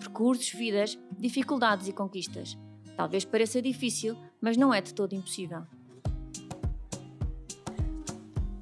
[0.00, 2.56] Percursos, vidas, dificuldades e conquistas.
[2.96, 5.62] Talvez pareça difícil, mas não é de todo impossível.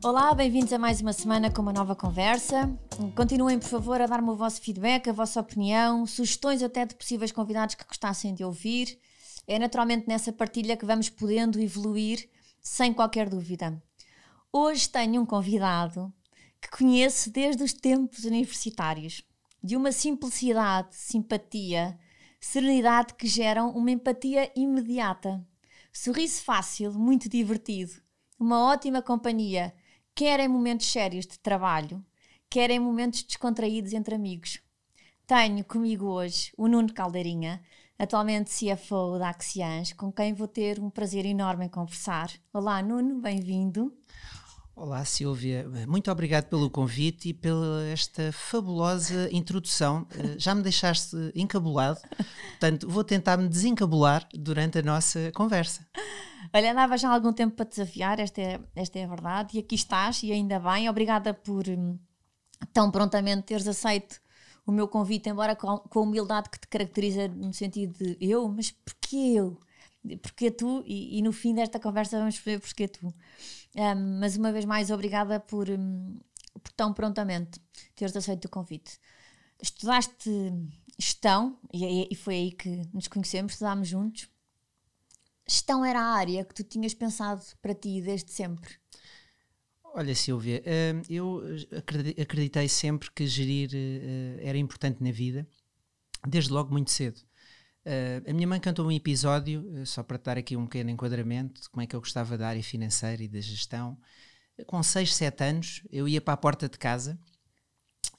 [0.02, 2.68] Olá, bem-vindos a mais uma semana com uma nova conversa.
[3.14, 7.30] Continuem, por favor, a dar-me o vosso feedback, a vossa opinião, sugestões até de possíveis
[7.30, 8.98] convidados que gostassem de ouvir.
[9.46, 12.28] É naturalmente nessa partilha que vamos podendo evoluir,
[12.60, 13.80] sem qualquer dúvida.
[14.52, 16.12] Hoje tenho um convidado
[16.60, 19.22] que conheço desde os tempos universitários
[19.68, 22.00] de uma simplicidade, simpatia,
[22.40, 25.46] serenidade que geram uma empatia imediata.
[25.92, 27.92] Sorriso fácil, muito divertido,
[28.40, 29.74] uma ótima companhia,
[30.14, 32.02] quer em momentos sérios de trabalho,
[32.48, 34.58] quer em momentos descontraídos entre amigos.
[35.26, 37.62] Tenho comigo hoje o Nuno Caldeirinha,
[37.98, 42.32] atualmente CFO da Axians, com quem vou ter um prazer enorme em conversar.
[42.54, 43.94] Olá, Nuno, bem-vindo.
[44.80, 45.68] Olá, Silvia.
[45.88, 50.06] Muito obrigado pelo convite e pela esta fabulosa introdução.
[50.16, 52.00] Eh, já me deixaste encabulado,
[52.50, 55.84] portanto, vou tentar me desencabular durante a nossa conversa.
[56.54, 59.58] Olha, andava já há algum tempo para desafiar, esta é, esta é a verdade, e
[59.60, 60.88] aqui estás, e ainda bem.
[60.88, 61.98] Obrigada por hum,
[62.72, 64.20] tão prontamente teres aceito
[64.64, 68.70] o meu convite, embora com, a humildade que te caracteriza no sentido de eu, mas
[68.70, 69.58] porquê eu?
[70.22, 70.84] Porquê tu?
[70.86, 73.12] E, e no fim desta conversa vamos perceber porquê tu.
[73.76, 76.18] Um, mas uma vez mais, obrigada por, um,
[76.62, 77.60] por tão prontamente
[77.94, 78.98] teres aceito o convite.
[79.60, 80.30] Estudaste
[80.98, 84.28] gestão, e, e foi aí que nos conhecemos, estudámos juntos.
[85.46, 88.74] Gestão era a área que tu tinhas pensado para ti desde sempre?
[89.94, 91.42] Olha, Silvia, hum, eu
[92.20, 95.48] acreditei sempre que gerir eh, era importante na vida,
[96.26, 97.20] desde logo muito cedo.
[97.88, 101.62] Uh, a minha mãe cantou um episódio, uh, só para dar aqui um pequeno enquadramento
[101.62, 103.96] de como é que eu gostava da área financeira e da gestão.
[104.66, 107.18] Com 6, 7 anos, eu ia para a porta de casa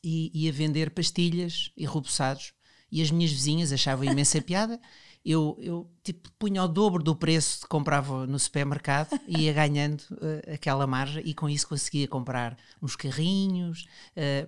[0.03, 2.51] e ia vender pastilhas e rubuçados.
[2.91, 4.81] E as minhas vizinhas achavam imensa piada.
[5.23, 10.01] Eu, eu tipo, punha o dobro do preço que comprava no supermercado e ia ganhando
[10.13, 13.85] uh, aquela margem e com isso conseguia comprar uns carrinhos.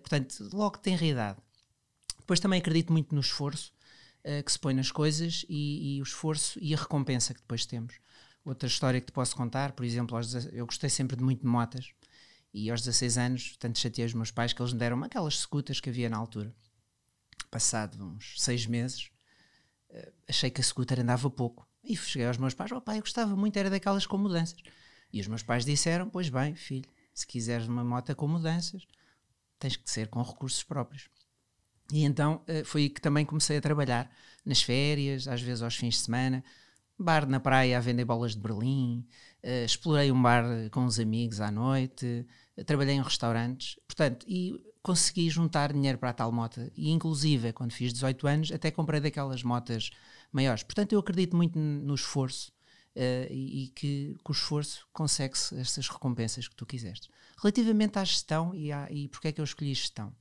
[0.02, 1.38] portanto, logo tem realidade.
[2.18, 3.72] Depois também acredito muito no esforço
[4.26, 7.66] uh, que se põe nas coisas e, e, o esforço e a recompensa que depois
[7.66, 7.96] temos.
[8.44, 11.48] Outra história que te posso contar, por exemplo, aos, eu gostei sempre de muito de
[11.48, 11.94] motas
[12.54, 15.80] e aos 16 anos, tanto chateei os meus pais que eles me deram aquelas scooters
[15.80, 16.54] que havia na altura.
[17.50, 19.10] Passado uns seis meses,
[19.90, 23.02] uh, achei que a scooter andava pouco e cheguei aos meus pais: oh, pai, eu
[23.02, 24.58] gostava muito, era daquelas com mudanças.
[25.12, 28.88] E os meus pais disseram: Pois bem, filho, se quiseres uma moto com mudanças,
[29.60, 31.10] tens que ser com recursos próprios.
[31.92, 34.10] E então eh, foi aí que também comecei a trabalhar
[34.46, 36.44] nas férias, às vezes aos fins de semana,
[36.98, 39.06] bar na praia a vender bolas de Berlim,
[39.44, 42.26] uh, explorei um bar com uns amigos à noite,
[42.58, 46.72] uh, trabalhei em restaurantes, portanto, e consegui juntar dinheiro para a tal moto.
[46.76, 49.92] E inclusive, quando fiz 18 anos, até comprei daquelas motas
[50.32, 50.64] maiores.
[50.64, 52.52] Portanto, eu acredito muito no esforço
[53.30, 57.10] e, que com o esforço consegue-se estas recompensas que tu quiseste.
[57.38, 60.12] Relativamente à gestão e, à, e porque é que eu escolhi gestão?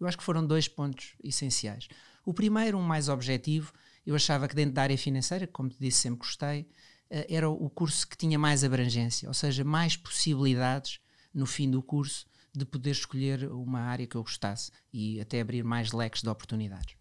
[0.00, 1.86] Eu acho que foram dois pontos essenciais.
[2.24, 3.72] O primeiro, um mais objetivo,
[4.06, 6.66] eu achava que dentro da área financeira, como te disse, sempre gostei,
[7.10, 11.00] eh, era o curso que tinha mais abrangência, ou seja, mais possibilidades
[11.34, 15.62] no fim do curso de poder escolher uma área que eu gostasse e até abrir
[15.62, 16.96] mais leques de oportunidades.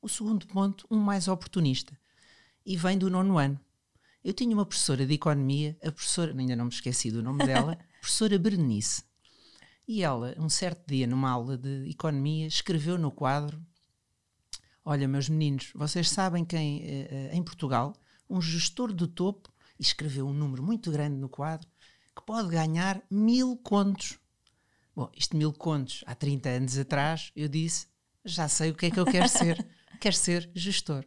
[0.00, 1.98] O segundo ponto, um mais oportunista,
[2.64, 3.60] e vem do nono ano.
[4.24, 7.76] Eu tinha uma professora de economia, a professora, ainda não me esqueci do nome dela,
[8.00, 9.04] professora Berenice.
[9.86, 13.60] E ela, um certo dia, numa aula de economia, escreveu no quadro:
[14.84, 17.94] Olha, meus meninos, vocês sabem quem eh, eh, em Portugal,
[18.28, 21.68] um gestor do topo, e escreveu um número muito grande no quadro,
[22.14, 24.18] que pode ganhar mil contos.
[24.94, 27.86] Bom, isto mil contos, há 30 anos atrás, eu disse:
[28.24, 29.66] já sei o que é que eu quero ser.
[30.00, 31.04] quero ser gestor.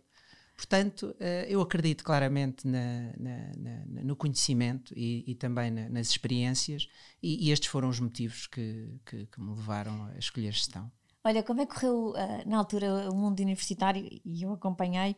[0.56, 6.88] Portanto, uh, eu acredito claramente na, na, na, no conhecimento e, e também nas experiências,
[7.22, 10.90] e, e, estes foram os motivos que, que, que, me levaram a escolher gestão.
[11.24, 14.08] Olha, como é que correu uh, na altura o mundo universitário?
[14.24, 15.18] E eu acompanhei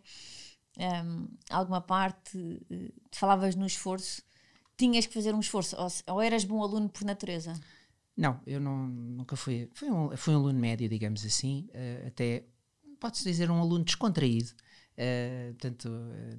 [0.77, 4.23] um, ehm, alguma parte, uh, falavas no esforço,
[4.75, 7.53] tinhas que fazer um esforço, ou, ou eras bom aluno por natureza?
[8.15, 9.69] Não, eu não, nunca fui.
[9.73, 11.69] Fui um, fui um aluno médio, digamos assim,
[12.07, 12.43] até
[12.99, 14.51] pode-se dizer, um aluno descontraído.
[14.97, 15.89] Uh, portanto,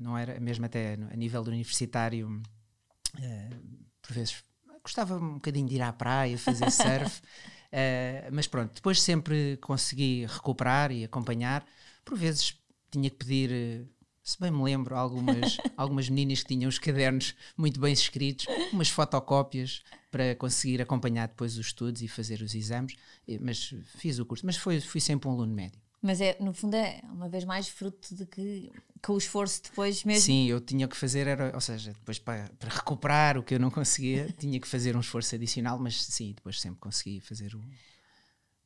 [0.01, 4.43] não era mesmo até a nível universitário, uh, por vezes
[4.83, 10.27] gostava um bocadinho de ir à praia, fazer surf, uh, mas pronto, depois sempre consegui
[10.27, 11.65] recuperar e acompanhar.
[12.05, 12.59] Por vezes
[12.91, 13.89] tinha que pedir
[14.25, 18.91] se bem me lembro, algumas, algumas meninas que tinham os cadernos muito bem escritos, umas
[18.91, 22.95] fotocópias para conseguir acompanhar depois os estudos e fazer os exames,
[23.41, 25.81] mas fiz o curso, mas foi, fui sempre um aluno médio.
[26.01, 28.71] Mas é, no fundo, é uma vez mais fruto de que
[29.03, 30.23] com o esforço depois mesmo.
[30.23, 33.61] Sim, eu tinha que fazer, era, ou seja, depois para, para recuperar o que eu
[33.61, 37.61] não conseguia, tinha que fazer um esforço adicional, mas sim, depois sempre consegui fazer o,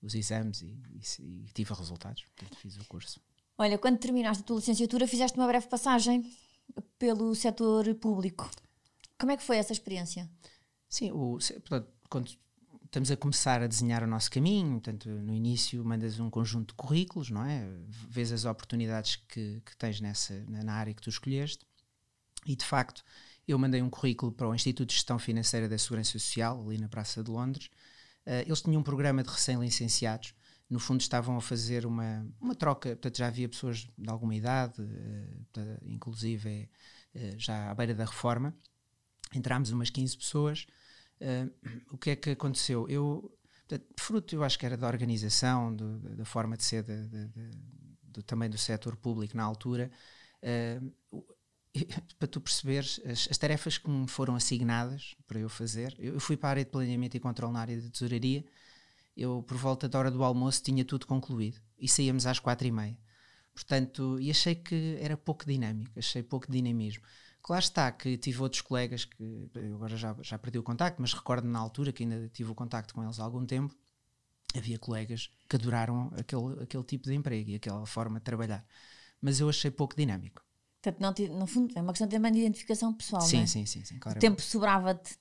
[0.03, 3.21] os exames e, e, e tive resultados, portanto fiz o curso.
[3.57, 6.31] Olha, quando terminaste a tua licenciatura, fizeste uma breve passagem
[6.99, 8.51] pelo setor público.
[9.19, 10.29] Como é que foi essa experiência?
[10.89, 12.31] Sim, o, portanto, quando
[12.93, 16.75] estamos a começar a desenhar o nosso caminho, portanto, no início mandas um conjunto de
[16.75, 17.67] currículos, não é?
[17.89, 21.65] Vês as oportunidades que, que tens nessa, na área que tu escolheste.
[22.45, 23.03] E, de facto,
[23.49, 26.87] eu mandei um currículo para o Instituto de Gestão Financeira da Segurança Social, ali na
[26.87, 27.71] Praça de Londres.
[28.27, 30.35] Uh, eles tinham um programa de recém-licenciados.
[30.69, 34.83] No fundo estavam a fazer uma, uma troca, portanto já havia pessoas de alguma idade,
[34.83, 36.69] uh, inclusive
[37.15, 38.55] uh, já à beira da reforma,
[39.35, 40.67] entramos umas 15 pessoas,
[41.23, 41.53] uh,
[41.91, 42.89] o que é que aconteceu?
[42.89, 43.33] Eu,
[43.99, 47.51] fruto eu acho que era da organização, do, da forma de ser de, de, de,
[48.03, 49.91] do, também do setor público na altura,
[52.19, 56.21] para tu perceberes as, as, tarefas que me foram assignadas para eu fazer, eu, eu
[56.21, 58.45] fui para a área de planeamento e controle na área de tesouraria,
[59.17, 62.73] eu por volta da hora do almoço tinha tudo concluído e saíamos às quatro e
[62.73, 62.99] meia.
[63.55, 67.03] Portanto, e achei que era pouco dinâmico, achei pouco dinamismo.
[67.43, 71.13] Claro está que tive outros colegas que eu agora já, já perdi o contacto, mas
[71.13, 73.75] recordo na altura que ainda tive o contacto com eles há algum tempo.
[74.57, 78.65] Havia colegas que adoraram aquele, aquele tipo de emprego e aquela forma de trabalhar.
[79.21, 80.43] Mas eu achei pouco dinâmico.
[80.81, 83.23] Portanto, não, no fundo, é uma questão também de identificação pessoal.
[83.23, 83.47] Sim, não é?
[83.47, 83.99] sim, sim, sim.
[83.99, 85.19] Claro, o tempo sobrava-te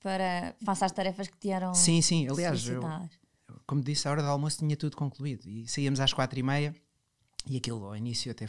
[0.00, 1.74] para fazer as tarefas que te eram.
[1.74, 2.28] Sim, sim.
[2.28, 2.82] Aliás, eu,
[3.66, 6.74] como disse, a hora do almoço tinha tudo concluído e saíamos às quatro e meia
[7.46, 8.46] e aquilo ao início até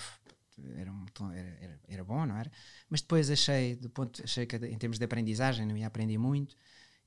[0.75, 0.91] era,
[1.33, 2.51] era, era, era, bom, não era?
[2.89, 6.55] Mas depois achei, do ponto, achei que em termos de aprendizagem não ia aprender muito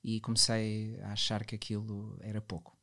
[0.02, 2.76] e comecei a achar que aquilo era pouco.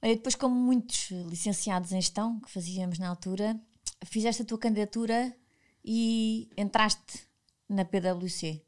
[0.00, 3.60] Olha, depois, como muitos licenciados em gestão que fazíamos na altura,
[4.04, 5.34] fizeste a tua candidatura
[5.84, 7.26] e entraste
[7.68, 8.62] na PwC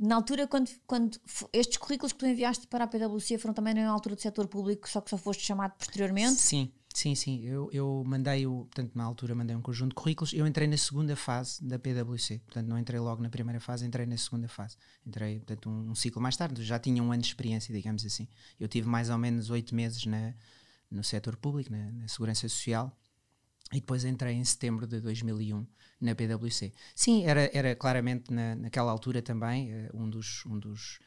[0.00, 1.18] na altura, quando, quando
[1.52, 4.88] estes currículos que tu enviaste para a PwC foram também na altura do setor público,
[4.88, 6.36] só que só foste chamado posteriormente?
[6.36, 7.44] Sim, sim, sim.
[7.44, 10.32] Eu, eu mandei, o, portanto, na altura mandei um conjunto de currículos.
[10.32, 14.04] Eu entrei na segunda fase da PwC, portanto, não entrei logo na primeira fase, entrei
[14.04, 14.76] na segunda fase.
[15.06, 18.26] Entrei, portanto, um, um ciclo mais tarde, já tinha um ano de experiência, digamos assim.
[18.58, 20.34] Eu tive mais ou menos oito meses na,
[20.90, 22.92] no setor público, na, na Segurança Social,
[23.72, 25.64] e depois entrei em setembro de 2001
[26.00, 26.72] na PwC.
[26.94, 30.98] Sim, era, era claramente na, naquela altura também uh, um dos, um dos,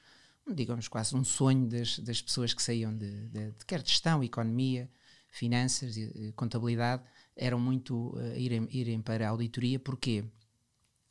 [0.53, 4.23] digamos quase um sonho das, das pessoas que saíam de, de, de quer de gestão,
[4.23, 4.89] economia,
[5.31, 7.03] finanças, e, contabilidade,
[7.35, 10.23] eram muito uh, irem, irem para a auditoria, porquê?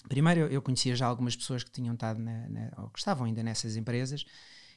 [0.08, 3.42] Primeiro, eu conhecia já algumas pessoas que tinham estado na, na, ou que estavam ainda
[3.42, 4.24] nessas empresas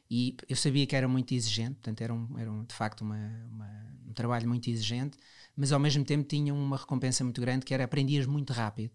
[0.09, 3.47] e eu sabia que era muito exigente, portanto, era, um, era um, de facto uma,
[3.51, 5.17] uma, um trabalho muito exigente
[5.55, 8.91] mas ao mesmo tempo tinham uma recompensa muito grande que era aprendias muito rápido,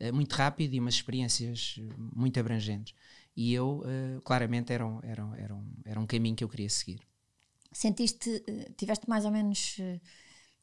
[0.00, 2.94] uh, muito rápido e umas experiências eh, muito abrangentes.
[3.34, 3.82] E eu,
[4.24, 7.00] claramente, era um, era, um, era, um, era um caminho que eu queria seguir.
[7.72, 8.44] Sentiste,
[8.76, 9.78] tiveste mais ou menos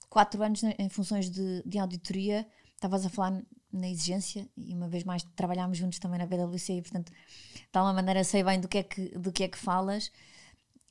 [0.09, 5.03] quatro anos em funções de, de auditoria, estavas a falar na exigência e uma vez
[5.03, 8.79] mais trabalhámos juntos também na PwC e portanto de alguma maneira sei bem do que
[8.79, 10.11] é que, do que, é que falas.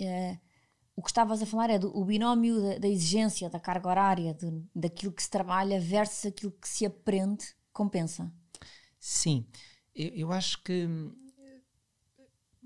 [0.01, 0.39] Uh,
[0.95, 4.35] o que estavas a falar é do o binómio da, da, exigência, da carga horária,
[4.35, 8.33] de, daquilo que se trabalha versus aquilo que se aprende, compensa.
[8.99, 9.47] Sim,
[9.95, 10.89] eu, eu acho que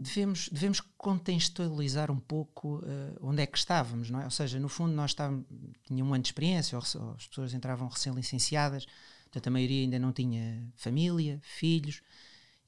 [0.02, 4.24] devemos, devemos contextualizar um pouco uh, onde é que estávamos, não é?
[4.24, 5.46] Ou seja, no fundo nós estávamos,
[5.84, 8.86] tinha um ano de experiência, ou, ou as pessoas entravam recém-licenciadas,
[9.24, 12.02] portanto a maioria ainda não tinha família, filhos,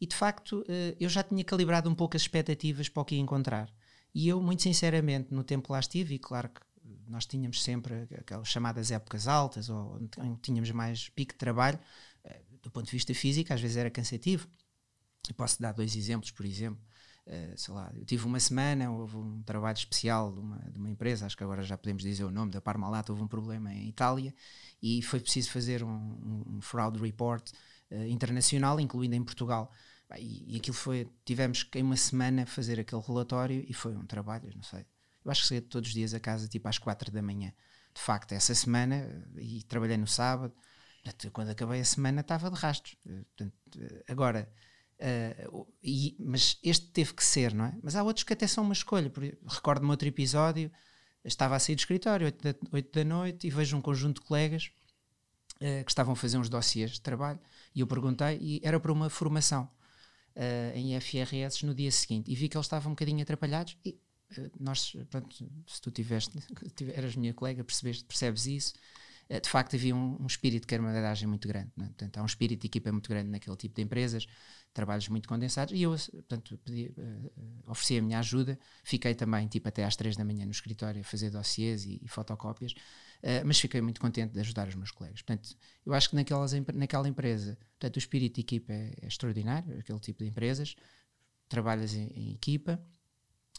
[0.01, 3.15] e de facto uh, eu já tinha calibrado um pouco as expectativas para o que
[3.15, 3.73] ia encontrar.
[4.15, 6.61] E eu, muito sinceramente, no tempo lá estive, e claro que
[7.09, 10.01] nós tínhamos sempre aquelas chamadas épocas altas, ou
[10.41, 11.79] tínhamos mais pico de trabalho,
[12.23, 14.49] eh, do ponto de vista físico, às vezes era cansativo.
[15.29, 16.81] Eu posso dar dois exemplos, por exemplo.
[17.27, 20.91] Uh, sei lá, eu tive uma semana, houve um trabalho especial de uma, de uma
[20.91, 23.89] empresa, acho que agora já podemos dizer o nome, da Parmalat, houve um problema em
[23.89, 24.35] Itália
[24.83, 27.51] e foi preciso fazer um, um, fraud report
[27.91, 29.73] uh, internacional, incluindo em Portugal.
[30.19, 34.51] E, e aquilo foi, tivemos em uma semana fazer aquele relatório e foi um trabalho,
[34.55, 34.85] não sei.
[35.25, 37.53] Eu acho que saía todos os dias a casa tipo às quatro da manhã,
[37.95, 40.53] de facto, essa semana, e trabalhei no sábado,
[41.33, 42.97] quando acabei a semana estava de rastros.
[43.03, 43.55] Portanto,
[44.07, 44.53] agora,
[45.01, 47.79] uh, e, mas este teve que ser, não é?
[47.83, 49.13] Mas há outros que até são uma escolha.
[49.47, 50.71] Recordo-me outro episódio,
[51.25, 54.27] estava a sair do escritório, 8 da, 8 da noite, e vejo um conjunto de
[54.27, 54.71] colegas
[55.57, 57.41] uh, que estavam a fazer uns dossiês de trabalho,
[57.75, 59.71] e eu perguntei, e era para uma formação
[60.37, 63.99] uh, em FRS no dia seguinte, e vi que eles estavam um bocadinho atrapalhados, e
[64.59, 65.37] nós, pronto,
[65.67, 66.37] se tu tiveste,
[66.95, 68.75] eras minha colega, percebes isso,
[69.29, 71.71] de facto havia um, um espírito de camaradagem muito grande.
[71.77, 71.87] Né?
[71.87, 74.27] Portanto, há um espírito de equipa muito grande naquele tipo de empresas,
[74.73, 79.69] trabalhos muito condensados, e eu, portanto, pedi, uh, ofereci a minha ajuda, fiquei também, tipo,
[79.69, 83.59] até às três da manhã no escritório a fazer dossiês e, e fotocópias, uh, mas
[83.59, 85.23] fiquei muito contente de ajudar os meus colegas.
[85.23, 89.79] Portanto, eu acho que naquelas, naquela empresa, portanto, o espírito de equipa é, é extraordinário,
[89.79, 90.75] aquele tipo de empresas,
[91.49, 92.83] trabalhas em, em equipa,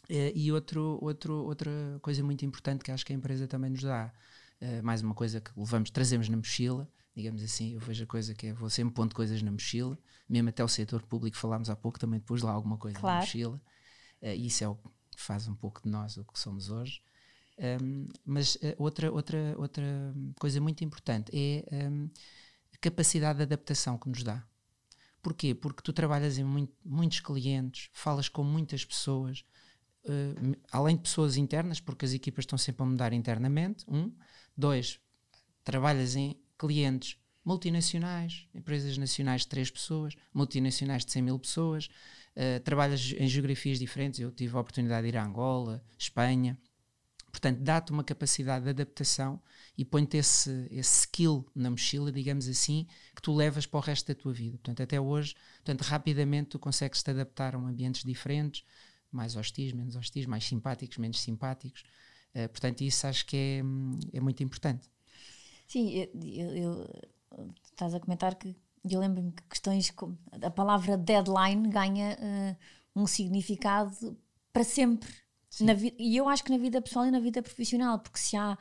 [0.08, 1.70] e outro, outro, outra
[2.00, 4.12] coisa muito importante que acho que a empresa também nos dá,
[4.60, 8.34] uh, mais uma coisa que levamos, trazemos na mochila, digamos assim, eu vejo a coisa
[8.34, 9.98] que é, vou sempre pondo coisas na mochila,
[10.28, 13.16] mesmo até o setor público falámos há pouco, também depois lá alguma coisa claro.
[13.16, 13.60] na mochila,
[14.22, 17.00] uh, isso é o que faz um pouco de nós o que somos hoje.
[17.58, 22.10] Um, mas uh, outra, outra, outra coisa muito importante é um,
[22.74, 24.44] a capacidade de adaptação que nos dá.
[25.22, 25.54] Porquê?
[25.54, 29.44] Porque tu trabalhas em muito, muitos clientes, falas com muitas pessoas,
[30.04, 34.12] uh, além de pessoas internas, porque as equipas estão sempre a mudar internamente, um,
[34.56, 34.98] Dois,
[35.62, 41.88] trabalhas em clientes multinacionais, empresas nacionais de três pessoas, multinacionais de 100 mil pessoas,
[42.34, 44.18] uh, trabalhas em geografias diferentes.
[44.18, 46.58] Eu tive a oportunidade de ir a Angola, Espanha.
[47.30, 49.40] Portanto, dá-te uma capacidade de adaptação
[49.76, 54.08] e põe-te esse, esse skill na mochila, digamos assim, que tu levas para o resto
[54.08, 54.56] da tua vida.
[54.56, 58.64] Portanto, até hoje, portanto, rapidamente tu consegues te adaptar a ambientes diferentes,
[59.12, 61.84] mais hostis, menos hostis, mais simpáticos, menos simpáticos.
[62.36, 64.90] Uh, portanto, isso acho que é, é muito importante.
[65.66, 66.86] Sim, eu, eu,
[67.64, 73.06] estás a comentar que eu lembro-me que questões como a palavra deadline ganha uh, um
[73.06, 74.16] significado
[74.52, 75.08] para sempre.
[75.60, 78.58] Na e eu acho que na vida pessoal e na vida profissional, porque se há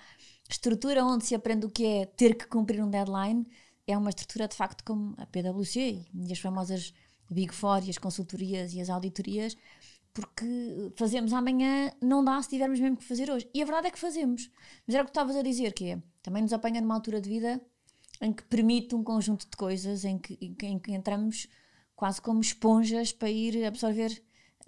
[0.49, 3.45] estrutura onde se aprende o que é ter que cumprir um deadline,
[3.85, 6.93] é uma estrutura de facto como a PwC e as famosas
[7.29, 9.57] Big Four e as consultorias e as auditorias
[10.15, 13.49] porque fazemos amanhã não dá se tivermos mesmo que fazer hoje.
[13.53, 14.49] E a verdade é que fazemos.
[14.87, 17.29] Mas era o que estavas a dizer, que é, também nos apanha numa altura de
[17.29, 17.61] vida
[18.21, 21.47] em que permite um conjunto de coisas em que, em que, entramos
[21.97, 24.23] quase como esponjas para ir absorver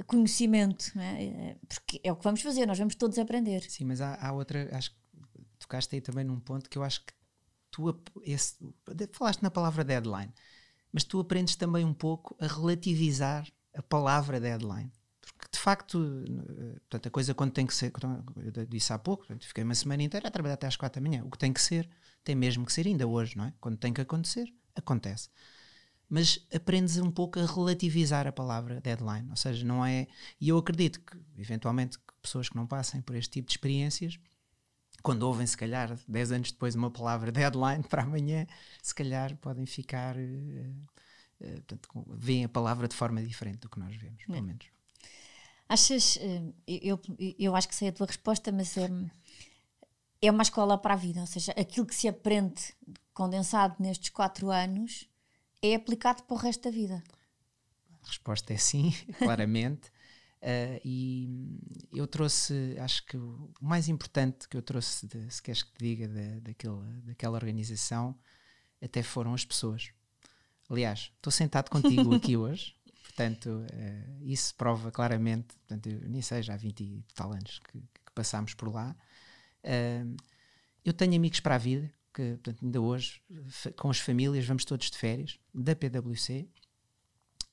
[0.05, 1.23] conhecimento, é?
[1.23, 1.57] é?
[1.65, 3.61] porque é o que vamos fazer, nós vamos todos aprender.
[3.69, 4.97] Sim, mas há, há outra, acho que
[5.57, 7.13] tocaste aí também num ponto que eu acho que
[7.71, 8.57] tu, esse,
[9.13, 10.33] falaste na palavra deadline,
[10.91, 14.91] mas tu aprendes também um pouco a relativizar a palavra deadline.
[15.47, 15.99] Porque de facto,
[16.89, 17.91] portanto, a coisa quando tem que ser,
[18.35, 21.09] eu disse há pouco, portanto, fiquei uma semana inteira a trabalhar até às quatro da
[21.09, 21.23] manhã.
[21.23, 21.89] O que tem que ser,
[22.23, 23.53] tem mesmo que ser ainda hoje, não é?
[23.59, 25.29] Quando tem que acontecer, acontece.
[26.09, 30.07] Mas aprendes um pouco a relativizar a palavra deadline, ou seja, não é.
[30.39, 34.19] E eu acredito que, eventualmente, que pessoas que não passem por este tipo de experiências,
[35.01, 38.45] quando ouvem, se calhar, 10 anos depois, uma palavra deadline para amanhã,
[38.81, 40.17] se calhar podem ficar.
[40.17, 40.75] Uh,
[41.41, 44.76] uh, portanto, veem a palavra de forma diferente do que nós vemos, pelo menos.
[45.69, 46.99] Achas, eh, eu,
[47.37, 48.89] eu acho que sei a tua resposta, mas é,
[50.21, 52.73] é uma escola para a vida, ou seja, aquilo que se aprende
[53.13, 55.09] condensado nestes quatro anos
[55.61, 57.03] é aplicado para o resto da vida.
[58.01, 59.89] A resposta é sim, claramente.
[60.37, 61.59] Uh, e
[61.91, 65.79] eu trouxe, acho que o mais importante que eu trouxe, de, se queres que te
[65.79, 68.17] diga, da, daquela, daquela organização,
[68.81, 69.91] até foram as pessoas.
[70.69, 72.76] Aliás, estou sentado contigo aqui hoje
[73.17, 77.57] Portanto, uh, isso prova claramente, portanto, eu nem sei, já há 20 e tal anos
[77.57, 78.95] que, que passámos por lá.
[79.63, 80.15] Uh,
[80.85, 83.19] eu tenho amigos para a vida, que portanto, ainda hoje,
[83.75, 86.47] com as famílias, vamos todos de férias, da PwC,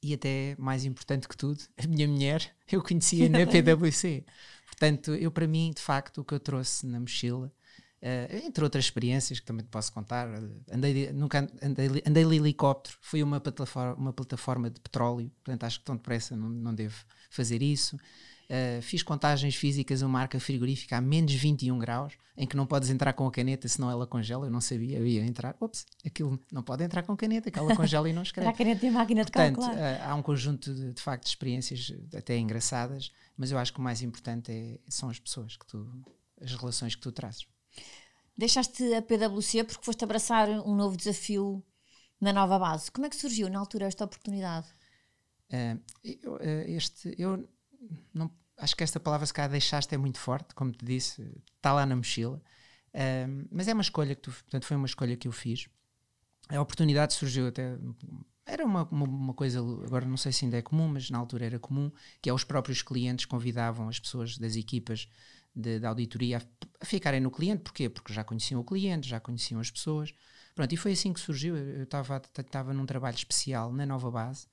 [0.02, 4.22] e até mais importante que tudo, a minha mulher eu conhecia na PwC.
[4.66, 7.50] Portanto, eu para mim, de facto, o que eu trouxe na mochila
[8.04, 10.28] Uh, entre outras experiências que também te posso contar,
[10.70, 15.78] andei, nunca andei, andei de helicóptero, fui uma plataforma, uma plataforma de petróleo, portanto acho
[15.78, 16.94] que tão depressa não, não devo
[17.30, 17.96] fazer isso.
[17.96, 22.66] Uh, fiz contagens físicas a uma marca frigorífica a menos 21 graus, em que não
[22.66, 24.46] podes entrar com a caneta, senão ela congela.
[24.46, 25.56] Eu não sabia, eu ia entrar.
[25.58, 28.50] Ops, aquilo não pode entrar com caneta, que ela congela e não escreve.
[28.50, 29.74] a caneta e a máquina de Portanto, calcular.
[29.74, 33.78] Uh, há um conjunto de, de facto de experiências até engraçadas, mas eu acho que
[33.78, 35.90] o mais importante é, são as pessoas que tu,
[36.38, 37.46] as relações que tu trazes.
[38.36, 41.64] Deixaste a PwC porque foste abraçar um novo desafio
[42.20, 42.90] na nova base.
[42.90, 44.66] Como é que surgiu na altura esta oportunidade?
[45.50, 47.48] Uh, eu, uh, este, eu
[48.12, 51.22] não, acho que esta palavra, se calhar, deixaste é muito forte, como te disse,
[51.56, 52.42] está lá na mochila.
[52.94, 55.68] Um, mas é uma escolha que tu, portanto, foi uma escolha que eu fiz.
[56.48, 57.78] A oportunidade surgiu até.
[58.46, 61.46] Era uma, uma, uma, coisa, agora não sei se ainda é comum, mas na altura
[61.46, 65.08] era comum, que é os próprios clientes convidavam as pessoas das equipas
[65.54, 67.62] de, de auditoria a, ficarem no cliente.
[67.62, 67.88] Porquê?
[67.88, 70.12] Porque já conheciam o cliente, já conheciam as pessoas.
[70.54, 71.56] Pronto, e foi assim que surgiu.
[71.56, 74.46] Eu estava num trabalho especial na nova base,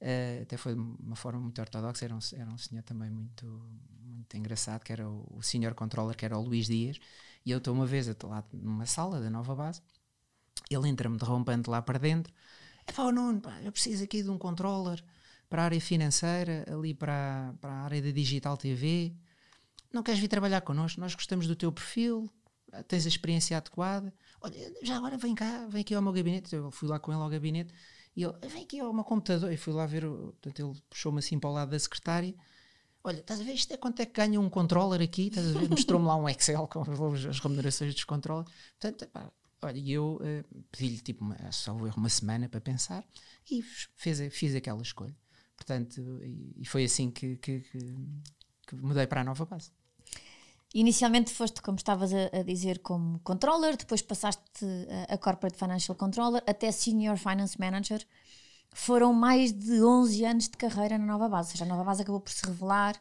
[0.00, 2.04] uh, até foi de uma forma muito ortodoxa.
[2.04, 3.46] Era um, era um senhor também muito,
[4.00, 6.98] muito engraçado, que era o, o senior controller, que era o Luís Dias.
[7.44, 9.82] E eu estou uma vez lá numa sala da nova base,
[10.70, 12.32] ele entra-me derrompendo lá para dentro.
[12.86, 15.02] É pá, Nuno, pá, eu preciso aqui de um controller
[15.48, 19.14] para a área financeira, ali para, para a área da Digital TV.
[19.92, 21.00] Não queres vir trabalhar connosco?
[21.00, 22.30] Nós gostamos do teu perfil,
[22.88, 24.12] tens a experiência adequada.
[24.40, 26.54] Olha, já agora vem cá, vem aqui ao meu gabinete.
[26.54, 27.74] Eu fui lá com ele ao gabinete
[28.16, 29.52] e ele, vem aqui ao meu computador.
[29.52, 32.34] E fui lá ver, portanto, ele puxou-me assim para o lado da secretária
[33.04, 35.26] Olha, estás a ver isto é quanto é que ganha um controller aqui?
[35.26, 35.68] Estás a ver?
[35.68, 38.48] Mostrou-me lá um Excel com as remunerações dos controllers.
[38.78, 39.32] Portanto, pá,
[39.62, 43.04] olha, eu uh, pedi-lhe tipo uma, só uma semana para pensar
[43.50, 45.16] e fez, fiz aquela escolha.
[45.56, 47.78] Portanto, e, e foi assim que, que, que,
[48.68, 49.72] que, mudei para a nova base.
[50.74, 54.64] Inicialmente foste, como estavas a, a dizer, como controller, depois passaste
[55.08, 58.06] a, a Corporate Financial Controller até Senior Finance Manager
[58.72, 61.48] foram mais de 11 anos de carreira na Nova Base.
[61.48, 63.00] Ou seja, a Nova Base acabou por se revelar,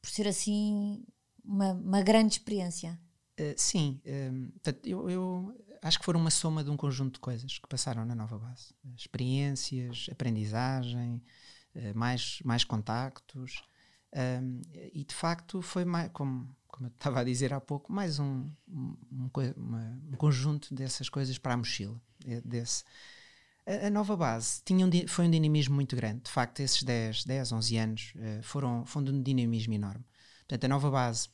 [0.00, 1.04] por ser assim
[1.44, 2.98] uma, uma grande experiência.
[3.38, 7.58] Uh, sim, uh, eu, eu, acho que foram uma soma de um conjunto de coisas
[7.58, 11.22] que passaram na Nova Base: experiências, aprendizagem,
[11.74, 13.62] uh, mais, mais contactos.
[14.92, 18.50] E de facto foi mais, como, como eu estava a dizer há pouco, mais um,
[18.68, 22.00] um, um, conjunto dessas coisas para a mochila.
[22.44, 22.84] Desse,
[23.66, 26.22] a, a nova base tinha um, foi um dinamismo muito grande.
[26.22, 30.04] De facto, esses 10, 10 11 anos uh, foram, foram de um dinamismo enorme.
[30.40, 31.28] Portanto, a nova base,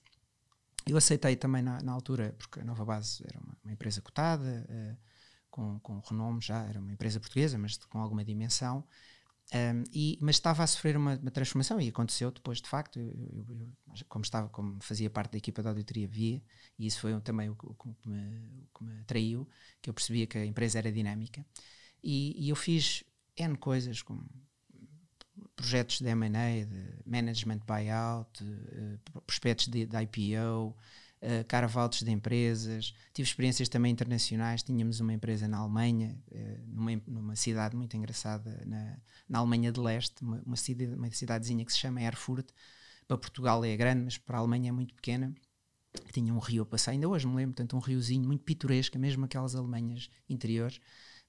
[0.86, 4.66] eu aceitei também na, na altura, porque a nova base era uma, uma empresa cotada,
[4.68, 4.96] uh,
[5.50, 8.84] com, com renome já, era uma empresa portuguesa, mas com alguma dimensão.
[9.54, 13.06] Um, e, mas estava a sofrer uma, uma, transformação e aconteceu depois de facto eu,
[13.06, 16.42] eu, eu, como estava como fazia parte da equipa da auditoria via
[16.76, 18.16] e isso foi também o, o, que me,
[18.64, 19.48] o, que me, atraiu
[19.80, 21.46] que eu percebia que a empresa era dinâmica.
[22.02, 23.04] E, e eu fiz
[23.36, 24.28] N coisas, como
[25.54, 30.76] projetos de M&A, de management buyout, uh, prospectos de, de IPO,
[31.22, 37.02] uh, eh, de empresas, tive experiências também internacionais, tínhamos uma empresa na Alemanha, uh, numa,
[37.06, 38.98] numa, cidade muito engraçada, na,
[39.28, 42.48] na Alemanha de Leste, uma, uma, cidade, uma cidadezinha que se chama Erfurt,
[43.06, 45.34] para Portugal é grande, mas para a Alemanha é muito pequena,
[45.92, 48.98] que tinha um rio a passar, ainda hoje me lembro, portanto um riozinho muito pitoresco,
[48.98, 50.80] mesmo aquelas Alemanhas interiores,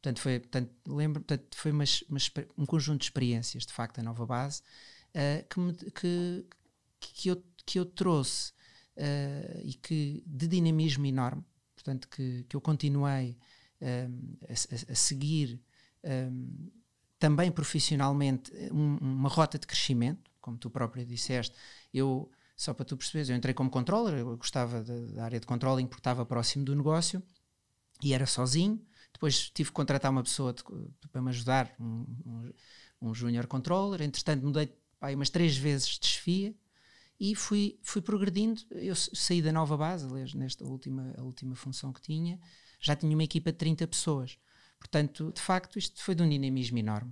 [0.02, 2.20] Portanto, foi, portanto, lembro, portanto, foi uma, uma,
[2.58, 4.62] um conjunto de experiências, de facto, a nova base,
[5.10, 6.46] uh, que, me, que,
[7.00, 8.54] que, eu, que eu trouxe
[8.98, 13.38] uh, e que de dinamismo enorme, portanto, que, que eu continuei
[13.82, 15.62] um, eh, a, a, seguir
[16.04, 16.70] um,
[17.20, 21.56] também profissionalmente um, uma rota de crescimento, como tu próprio disseste,
[21.94, 25.86] eu só para tu perceberes, eu entrei como controller, eu gostava da área de controlling
[25.86, 27.22] porque estava próximo do negócio
[28.02, 28.84] e era sozinho,
[29.14, 30.64] depois tive que contratar uma pessoa de,
[31.12, 32.52] para me ajudar, um, um,
[33.02, 34.02] um junior controller.
[34.02, 36.56] Entretanto, mudei pá, umas três vezes de desfia
[37.20, 38.62] e fui, fui progredindo.
[38.72, 42.40] Eu saí da nova base, aliás, nesta última, a última função que tinha,
[42.80, 44.38] já tinha uma equipa de 30 pessoas.
[44.80, 47.12] Portanto, de facto, isto foi de um dinamismo enorme.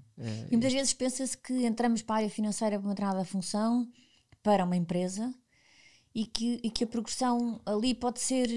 [0.50, 3.89] E muitas vezes pensa-se que entramos para a área financeira para uma determinada função,
[4.44, 5.34] para uma empresa,
[6.13, 8.48] e que, e que a progressão ali pode ser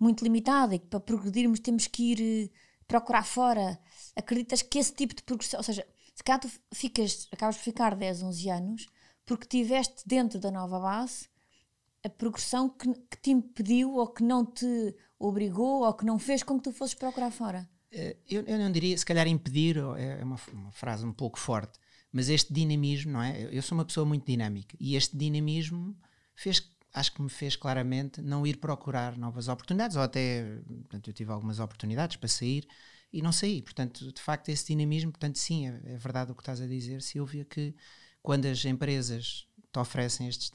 [0.00, 2.50] muito limitada e que para progredirmos temos que ir eh,
[2.88, 3.78] procurar fora.
[4.16, 7.94] Acreditas que esse tipo de progressão, ou seja, se calhar tu ficas, acabas por ficar
[7.94, 8.86] 10, 11 anos
[9.26, 11.28] porque tiveste dentro da nova base
[12.04, 16.42] a progressão que, que te impediu ou que não te obrigou ou que não fez
[16.42, 17.68] com que tu fosses procurar fora?
[17.90, 21.78] Eh, eu, eu não diria, se calhar impedir é uma, uma frase um pouco forte,
[22.12, 23.48] mas este dinamismo, não é?
[23.52, 25.96] Eu sou uma pessoa muito dinâmica e este dinamismo
[26.34, 31.12] fez acho que me fez claramente não ir procurar novas oportunidades, ou até, portanto, eu
[31.12, 32.66] tive algumas oportunidades para sair
[33.12, 33.60] e não saí.
[33.60, 37.02] Portanto, de facto, esse dinamismo, portanto, sim, é, é verdade o que estás a dizer,
[37.02, 37.74] Silvia, que
[38.26, 40.50] quando as empresas te oferecem estes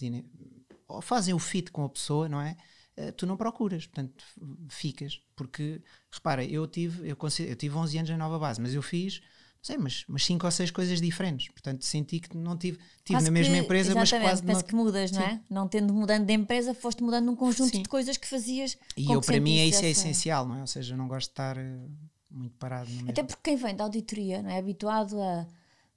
[0.90, 2.58] ou fazem o fit com a pessoa, não é?
[2.98, 4.22] Uh, tu não procuras, portanto,
[4.68, 5.22] ficas.
[5.38, 5.82] Porque,
[6.12, 7.16] repara, eu tive, eu,
[7.48, 9.22] eu tive 11 anos em Nova Base, mas eu fiz
[9.62, 11.48] sei, mas, mas cinco ou seis coisas diferentes.
[11.48, 14.68] Portanto, senti que não tive, tive na mesma que, empresa, mas quase parece não...
[14.68, 15.36] que mudas, não é?
[15.36, 15.42] Sim.
[15.50, 17.84] Não tendo mudando de empresa, foste mudando um conjunto Sim.
[17.84, 18.78] de coisas que fazias.
[18.98, 20.62] E eu, para mim, é isso é essencial, não é?
[20.62, 21.92] Ou seja, eu não gosto de estar uh,
[22.30, 22.90] muito parado.
[23.08, 25.48] Até porque quem vem da auditoria não é habituado a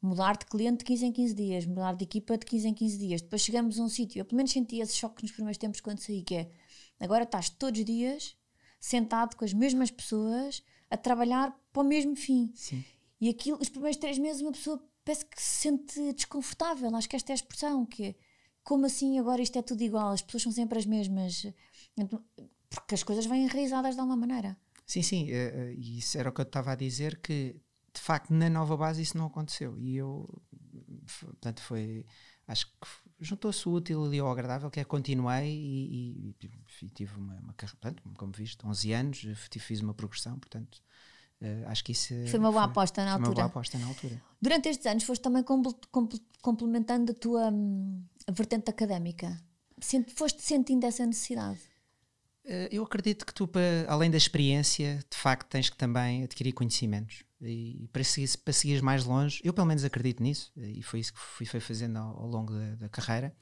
[0.04, 2.98] mudar de cliente de 15 em 15 dias, mudar de equipa de 15 em 15
[2.98, 3.22] dias.
[3.22, 5.98] Depois chegamos a um sítio, eu pelo menos senti esse choque nos primeiros tempos quando
[6.00, 6.50] saí, que é
[7.00, 8.36] agora estás todos os dias
[8.78, 12.52] sentado com as mesmas pessoas a trabalhar para o mesmo fim.
[12.54, 12.84] Sim.
[13.18, 16.94] E aquilo, os primeiros três meses, uma pessoa parece que se sente desconfortável.
[16.94, 18.14] Acho que esta é a expressão, que é,
[18.62, 21.46] como assim agora isto é tudo igual, as pessoas são sempre as mesmas.
[22.68, 24.56] Porque as coisas vêm enraizadas de alguma maneira.
[24.86, 27.56] Sim, sim, uh, uh, isso era o que eu estava a dizer, que
[27.94, 29.78] de facto na nova base isso não aconteceu.
[29.78, 30.28] E eu,
[31.20, 32.04] portanto, foi,
[32.46, 32.88] acho que
[33.20, 36.46] juntou-se o útil e o agradável, que é continuei e, e,
[36.82, 39.26] e tive uma, uma portanto, como viste, 11 anos,
[39.58, 40.82] fiz uma progressão, portanto,
[41.40, 43.28] uh, acho que isso foi uma boa foi, aposta na altura.
[43.28, 44.22] Uma boa aposta na altura.
[44.42, 45.44] Durante estes anos foste também
[46.42, 49.40] complementando a tua hum, vertente académica.
[50.16, 51.60] Foste sentindo essa necessidade?
[52.44, 53.48] Uh, eu acredito que tu,
[53.88, 58.82] além da experiência, de facto tens que também adquirir conhecimentos e para seguir, para seguir
[58.82, 62.28] mais longe, eu pelo menos acredito nisso, e foi isso que fui, fazendo ao, ao
[62.28, 63.34] longo da, da, carreira.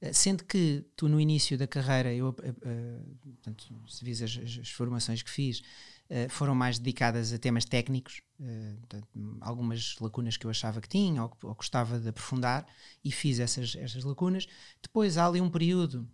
[0.00, 4.70] Eh, sendo que tu, no início da carreira, eu, uh, portanto, se vis as, as,
[4.70, 9.08] formações que fiz, uh, foram mais dedicadas a temas técnicos, uh, portanto,
[9.40, 12.66] algumas lacunas que eu achava que tinha ou, ou gostava de aprofundar,
[13.04, 14.46] e fiz essas, essas lacunas.
[14.82, 16.08] Depois há ali um período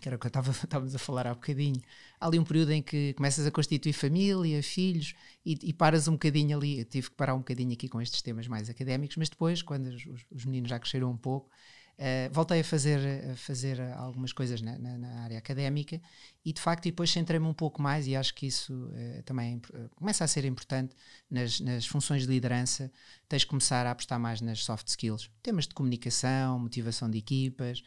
[0.00, 1.80] que era o que estávamos a falar há bocadinho,
[2.20, 6.12] há ali um período em que começas a constituir família, filhos, e, e, paras um
[6.12, 9.28] bocadinho ali, eu tive que parar um bocadinho aqui com estes temas mais académicos, mas
[9.28, 11.50] depois, quando os, os meninos já cresceram um pouco,
[11.96, 16.00] uh, voltei a fazer, a fazer algumas coisas na, na, na, área académica,
[16.44, 19.88] e de facto, depois centrei-me um pouco mais, e acho que isso uh, também uh,
[19.96, 20.94] começa a ser importante
[21.30, 22.90] nas, nas funções de liderança,
[23.28, 27.82] tens de começar a apostar mais nas soft skills, temas de comunicação, motivação de equipas,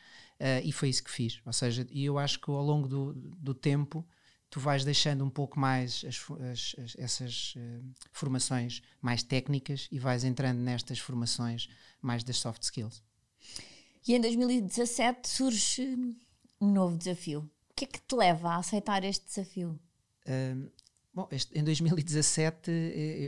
[0.63, 1.41] e foi isso que fiz.
[1.45, 4.07] Ou seja, e eu acho que ao longo do, do tempo
[4.49, 6.19] tu vais deixando um pouco mais as,
[6.51, 11.69] as, as, essas uh, formações mais técnicas e vais entrando nestas formações
[12.01, 13.03] mais das soft skills.
[14.07, 16.15] E em 2017 surge
[16.59, 17.49] um novo desafio.
[17.69, 19.79] O que é que te leva a aceitar este desafio?
[20.25, 20.69] Uh,
[21.13, 22.71] bom, este, em 2017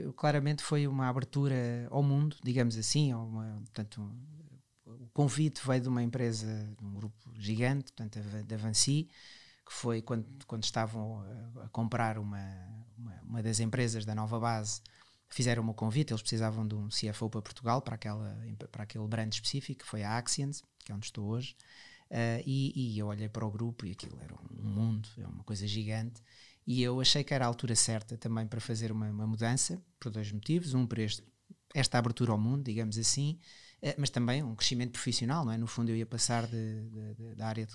[0.03, 4.11] eu, claramente foi uma abertura ao mundo, digamos assim, uma, portanto,
[4.85, 9.07] o convite veio de uma empresa, de um grupo gigante, portanto, da Vancy,
[9.71, 11.23] que foi quando, quando estavam
[11.63, 12.45] a, comprar uma,
[12.97, 14.81] uma, uma, das empresas da nova base,
[15.29, 18.37] fizeram o convite, eles precisavam de um CFO para Portugal, para, aquela,
[18.69, 21.55] para aquele brand específico, que foi a Axians, que é onde estou hoje,
[22.09, 25.43] uh, e, e, eu olhei para o grupo e aquilo era um mundo, é uma
[25.45, 26.21] coisa gigante,
[26.67, 30.11] e eu achei que era a altura certa também para fazer uma, uma mudança, por
[30.11, 31.23] dois motivos, um por este,
[31.73, 33.39] esta abertura ao mundo, digamos assim,
[33.81, 35.57] eh, mas também um crescimento profissional, não é?
[35.57, 36.45] No fundo, eu ia passar
[37.37, 37.73] da área de.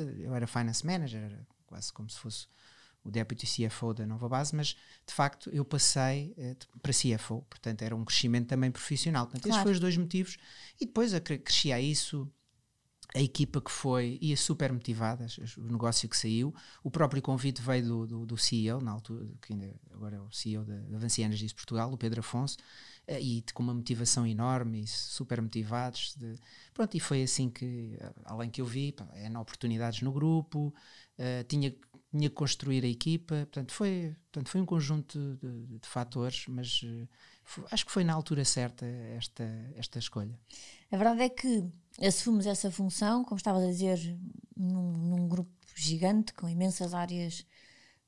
[0.00, 2.46] Eu era finance manager, era quase como se fosse
[3.04, 7.82] o deputy CFO da nova base, mas de facto eu passei uh, para CFO, portanto
[7.82, 9.26] era um crescimento também profissional.
[9.26, 9.56] Portanto, claro.
[9.56, 10.36] esses foram os dois motivos.
[10.80, 12.30] E depois cresci a isso
[13.14, 17.84] a equipa que foi ia super motivada, o negócio que saiu, o próprio convite veio
[17.84, 21.52] do, do, do CEO, na altura, que ainda agora é o CEO da, Avanci Energies
[21.52, 22.58] Portugal, o Pedro Afonso,
[23.06, 26.14] eh, e com uma motivação enorme super motivados.
[26.16, 26.36] De,
[26.74, 30.74] pronto, e foi assim que, eh, além que eu vi, é oportunidades no grupo,
[31.18, 31.74] uh, tinha,
[32.10, 36.44] tinha que construir a equipa, portanto foi, portanto, foi um conjunto de, de, de fatores,
[36.48, 37.08] mas uh,
[37.44, 39.44] foi, acho que foi na altura certa esta,
[39.76, 40.38] esta escolha.
[40.90, 41.64] A verdade é que
[42.00, 43.98] assumes essa função, como estavas a dizer,
[44.56, 47.46] num, num grupo gigante, com imensas áreas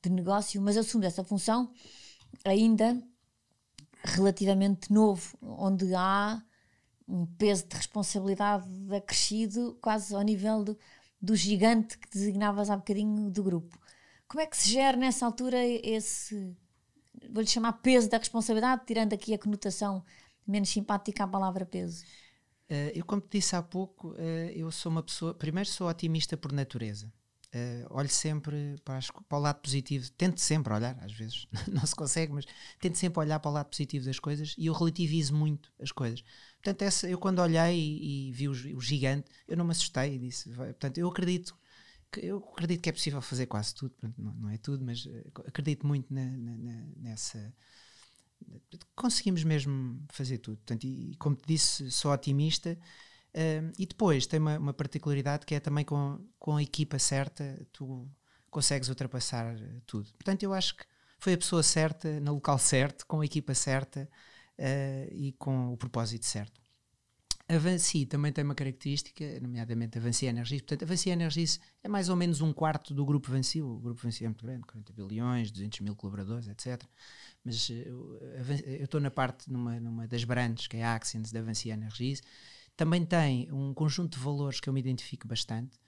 [0.02, 1.72] de negócio, mas assumes essa função
[2.44, 3.02] ainda
[4.04, 6.42] relativamente novo, onde há
[7.06, 10.78] um peso de responsabilidade acrescido quase ao nível do,
[11.20, 13.78] do gigante que designavas há bocadinho do grupo.
[14.28, 16.56] Como é que se gera nessa altura esse,
[17.30, 20.04] vou-lhe chamar peso da responsabilidade, tirando aqui a conotação
[20.46, 22.04] menos simpática à palavra peso?
[22.70, 26.36] Uh, eu, como te disse há pouco, uh, eu sou uma pessoa, primeiro sou otimista
[26.36, 27.12] por natureza.
[27.52, 31.96] Uh, olho sempre para, para, o lado positivo, tento sempre olhar, às vezes não se
[31.96, 32.44] consegue, mas
[32.78, 36.22] tento sempre olhar para o lado positivo das coisas e eu relativizo muito as coisas.
[36.62, 40.14] Portanto, essa, eu quando olhei e, e vi o, o, gigante, eu não me assustei
[40.14, 41.58] e disse, portanto, eu acredito
[42.12, 45.08] que, eu acredito que é possível fazer quase tudo, não, é tudo, mas
[45.44, 47.52] acredito muito na, na, nessa.
[48.94, 50.58] Conseguimos mesmo fazer tudo.
[50.58, 52.78] Portanto, e, como te disse, sou otimista
[53.78, 58.10] e depois tem uma, uma, particularidade que é também com, com a equipa certa, tu
[58.50, 60.12] consegues ultrapassar tudo.
[60.14, 60.84] Portanto, eu acho que
[61.18, 64.08] foi a pessoa certa, no local certo, com a equipa certa
[64.58, 66.60] uh, e com o propósito certo.
[67.46, 70.60] A também tem uma característica, nomeadamente a Vancy Energies.
[70.60, 73.60] Portanto, a Vancy Energies é mais ou menos um quarto do grupo Vancy.
[73.60, 76.80] O grupo Vancy é muito grande, 40 bilhões, 200 mil colaboradores, etc.
[77.44, 81.42] Mas uh, eu estou na parte, numa, numa das branches, que é a Axions da
[81.42, 82.22] Vancy Energies,
[82.76, 85.78] também tem um conjunto de valores que eu me identifico bastante.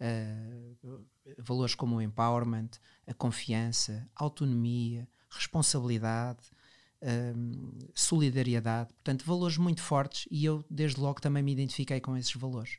[0.00, 1.04] Uh,
[1.38, 2.70] valores como o empowerment,
[3.06, 6.42] a confiança, a autonomia, responsabilidade,
[7.02, 12.34] um, solidariedade, portanto, valores muito fortes e eu, desde logo, também me identifiquei com esses
[12.34, 12.78] valores.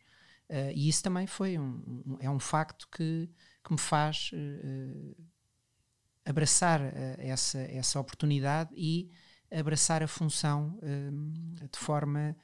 [0.49, 3.29] Uh, e isso também foi um, um, é um facto que,
[3.63, 5.15] que me faz uh,
[6.29, 9.09] abraçar uh, essa, essa oportunidade e
[9.51, 10.77] abraçar a função
[11.71, 12.37] de forma,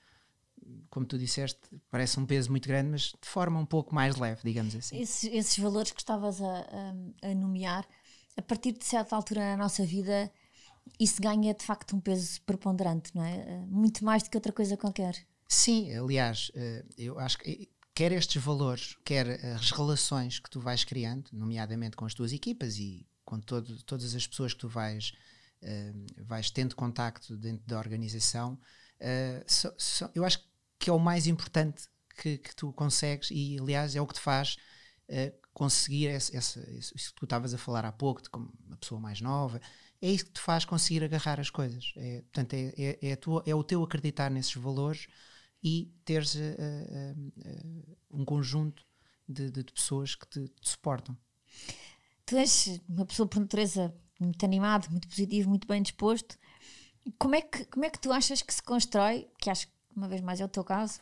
[0.90, 1.60] como tu disseste,
[1.92, 5.00] parece um peso muito grande, mas de forma um pouco mais leve, digamos assim.
[5.00, 6.62] Esses, esses valores que estavas a,
[7.22, 7.86] a, a nomear,
[8.36, 10.32] a partir de certa altura na nossa vida,
[11.00, 13.38] isso ganha de facto um peso preponderante, não é?
[13.38, 15.16] Eh, muito mais do que outra coisa qualquer.
[15.48, 20.60] Sim, aliás, eh, eu acho que eh, quer estes valores, quer as relações que tu
[20.60, 24.70] vais criando, nomeadamente com as tuas equipas e com todo, todas as pessoas que tu
[24.70, 25.12] vais,
[26.26, 28.60] vais tendo contacto dentro da organização,
[29.48, 30.40] so, so, eu acho
[30.78, 31.88] que é o mais importante
[32.22, 34.58] que, que, tu consegues e, aliás, é o que te faz
[35.54, 39.02] conseguir esse, esse, isso que tu estavas a falar há pouco, de como uma pessoa
[39.02, 39.60] mais nova,
[40.02, 41.94] é isso que te faz conseguir agarrar as coisas.
[41.96, 45.08] É, portanto, é, é, é, tua, é o teu acreditar nesses valores
[45.64, 48.86] e teres uh, uh, uh, um conjunto
[49.28, 51.18] de, de, de, pessoas que te, te, suportam.
[52.26, 56.38] Tu és uma pessoa por natureza muito animado, muito positivo, muito bem disposto.
[57.20, 60.08] Como é que, como é que tu achas que se constrói, que acho que uma
[60.08, 61.00] vez mais é o teu caso,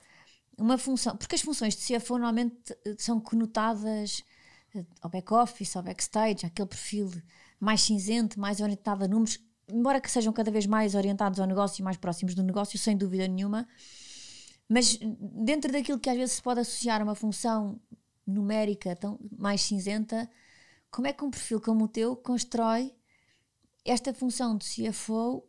[0.57, 1.15] uma função?
[1.15, 2.57] Porque as funções de CFO normalmente
[2.97, 4.23] são conotadas
[5.01, 7.09] ao back-office, ao backstage, aquele perfil
[7.59, 11.81] mais cinzento, mais orientado a números, embora que sejam cada vez mais orientados ao negócio
[11.81, 13.65] e mais próximos do negócio, sem dúvida nenhuma,
[14.67, 14.99] mas
[15.45, 17.79] dentro daquilo que às vezes se pode associar a uma função
[18.25, 20.29] numérica tão mais cinzenta,
[20.93, 22.93] como é que um perfil como o teu constrói
[23.84, 25.43] esta função de CFO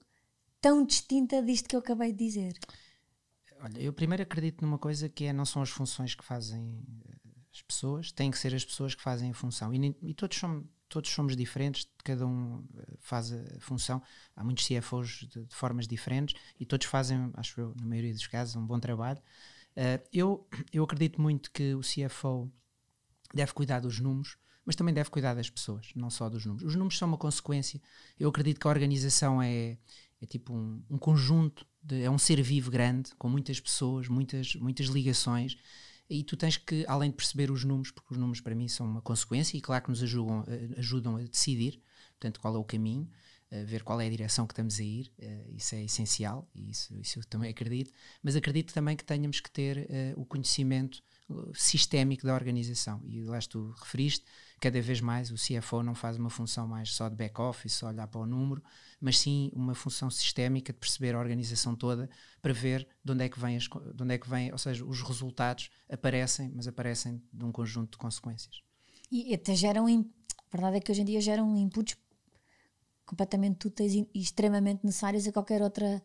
[0.59, 2.59] tão distinta disto que eu acabei de dizer?
[3.61, 6.83] Olha, eu primeiro acredito numa coisa que é não são as funções que fazem
[7.53, 9.73] as pessoas, têm que ser as pessoas que fazem a função.
[9.75, 14.01] E, e todos somos todos somos diferentes, cada um eh, faz a função.
[14.37, 18.27] Há muitos CFOs de, de, formas diferentes e todos fazem, acho eu, na maioria dos
[18.29, 19.21] casos, um bom trabalho.
[19.77, 22.49] Uh, eu, eu acredito muito que o CFO
[23.35, 26.69] deve cuidar dos números, mas também deve cuidar das pessoas, não só dos números.
[26.69, 27.81] Os números são uma consequência.
[28.19, 29.79] Eu acredito que a organização é,
[30.21, 34.55] é tipo um, um conjunto, de, é um ser vivo grande, com muitas pessoas, muitas,
[34.57, 35.57] muitas ligações
[36.09, 38.87] e tu tens que, além de perceber os números, porque os números para mim são
[38.87, 42.65] uma consequência e claro que nos ajudam, eh, ajudam a decidir, portanto, qual é o
[42.65, 43.09] caminho,
[43.51, 46.71] a ver qual é a direção que estamos a ir, uh, isso é essencial e
[46.71, 51.03] isso, isso eu também acredito, mas acredito também que tenhamos que ter o conhecimento
[51.55, 54.25] sistémico da organização e lá tu referiste,
[54.61, 58.07] cada vez mais o CFO não faz uma função mais só de back-office, só olhar
[58.07, 58.63] para o número,
[59.01, 62.09] mas sim uma função sistémica de perceber a organização toda
[62.43, 64.85] para ver de onde é que vem, as, de onde é que vem ou seja,
[64.85, 68.63] os resultados aparecem, mas aparecem de um conjunto de consequências.
[69.11, 71.97] E até geram, a verdade é que hoje em dia geram inputs
[73.07, 76.03] completamente úteis e extremamente necessários a qualquer outra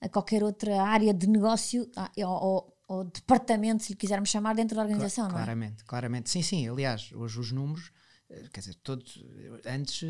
[0.00, 4.76] a qualquer outra área de negócio ah, ou, ou departamento, se lhe quisermos chamar, dentro
[4.76, 5.44] da organização, Cla não é?
[5.44, 6.30] Claramente, claramente.
[6.30, 6.68] Sim, sim.
[6.68, 7.90] Aliás, hoje os números,
[8.28, 9.24] eh, quer dizer, todos,
[9.64, 10.02] antes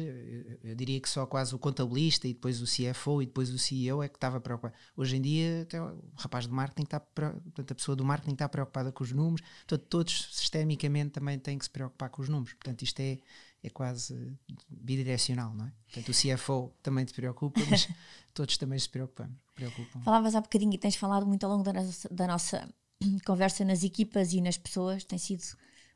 [0.64, 4.02] eu diria que só quase o contabilista e depois o CFO e depois o CEO
[4.02, 4.74] é que estava preocupado.
[4.96, 8.48] Hoje em dia, até o rapaz do marketing está, portanto, a pessoa do marketing está
[8.48, 12.52] preocupada com os números, portanto, todos sistemicamente também têm que se preocupar com os números.
[12.54, 13.18] Portanto, isto é,
[13.62, 14.37] é quase
[14.68, 15.72] bidirecional, não é?
[15.85, 17.88] Portanto, o CFO também se preocupa, mas
[18.35, 19.31] todos também se preocupam.
[19.55, 20.01] preocupam.
[20.03, 22.68] Falavas há bocadinho e tens falado muito ao longo da nossa, da nossa
[23.25, 25.42] conversa nas equipas e nas pessoas, tem sido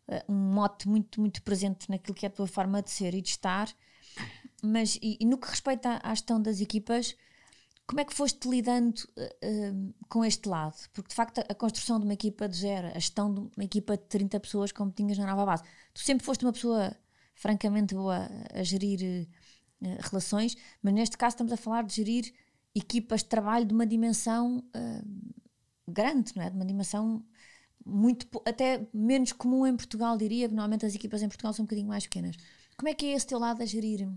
[0.08, 3.20] uh, um mote muito, muito presente naquilo que é a tua forma de ser e
[3.20, 3.68] de estar.
[4.62, 7.16] Mas, e, e no que respeita à, gestão das equipas,
[7.84, 10.76] como é que foste lidando uh, uh, com este lado?
[10.92, 13.64] Porque de facto a, a, construção de uma equipa de zero, a gestão de uma
[13.64, 16.96] equipa de 30 pessoas, como tinhas na nova base, tu sempre foste uma pessoa
[17.36, 19.28] francamente boa a gerir
[19.80, 22.34] uh, relações, mas neste caso estamos a falar de gerir
[22.74, 25.32] equipas de trabalho de uma dimensão uh,
[25.86, 26.50] grande, não é?
[26.50, 27.24] De uma dimensão
[27.84, 31.86] muito, até menos comum em Portugal, diria, normalmente as equipas em Portugal são um bocadinho
[31.86, 32.36] mais pequenas.
[32.76, 34.08] Como é que é esse teu lado a gerir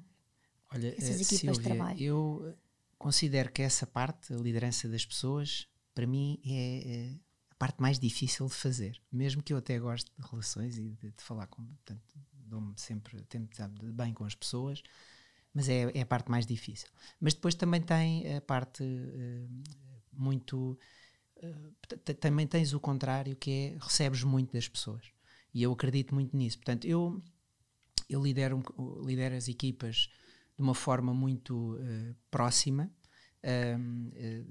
[0.73, 2.01] Olha, essas equipas Silvia, de trabalho?
[2.01, 2.55] Eu
[2.97, 7.19] considero que essa parte, a liderança das pessoas, para mim é, é
[7.51, 8.99] a parte mais difícil de fazer.
[9.11, 12.19] Mesmo que eu até goste de relações e de, de falar com, portanto,
[12.49, 14.81] dou-me sempre, tento estar bem com as pessoas,
[15.53, 16.89] mas é, é, a parte mais difícil.
[17.19, 19.49] Mas depois também tem a parte uh,
[20.13, 20.77] muito.
[21.37, 25.05] Uh, também tens o contrário, que é recebes muito das pessoas.
[25.53, 26.57] E eu acredito muito nisso.
[26.57, 27.21] Portanto, eu,
[28.07, 28.61] eu lidero,
[29.03, 30.09] lidero as equipas
[30.55, 32.91] de uma forma muito uh, próxima,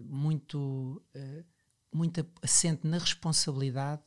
[0.06, 1.02] muito,
[1.92, 4.00] muito assente na responsabilidade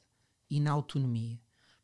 [0.49, 1.39] e na autonomia.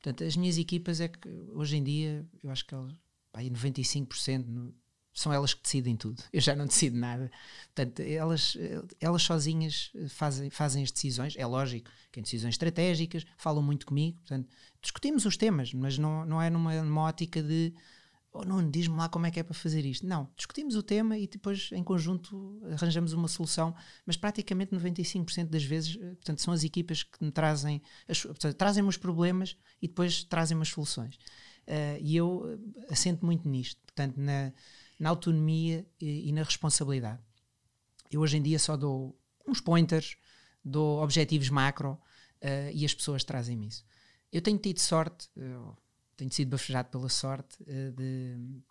[0.07, 2.93] Portanto, as minhas equipas é que hoje em dia, eu acho que elas,
[3.29, 4.73] pá, 95% no,
[5.13, 6.23] são elas que decidem tudo.
[6.31, 7.29] Eu já não decido nada.
[7.75, 8.55] Portanto, elas,
[9.01, 11.35] elas sozinhas fazem, fazem as decisões.
[11.35, 14.17] É lógico que em decisões estratégicas falam muito comigo.
[14.19, 14.47] Portanto,
[14.81, 17.73] discutimos os temas, mas não, não é numa, numa ótica de
[18.39, 20.05] oh, não, diz-me lá como é que é para fazer isto.
[20.05, 25.63] Não, discutimos o tema e depois em conjunto arranjamos uma solução, mas praticamente 95% das
[25.63, 28.25] vezes, eh, portanto, são as equipas que me trazem, as,
[28.57, 31.15] trazem-me os problemas e depois trazem-me as soluções.
[31.67, 34.53] Uh, e eu eh, assento muito nisto, portanto, na,
[34.97, 37.21] na autonomia e, e na responsabilidade.
[38.09, 40.15] Eu hoje em dia só dou uns pointers,
[40.63, 41.91] dou objetivos macro
[42.41, 43.85] uh, e as pessoas trazem-me isso.
[44.31, 45.29] Eu tenho tido sorte,
[46.17, 48.61] tenho sido bafejado pela sorte uh, de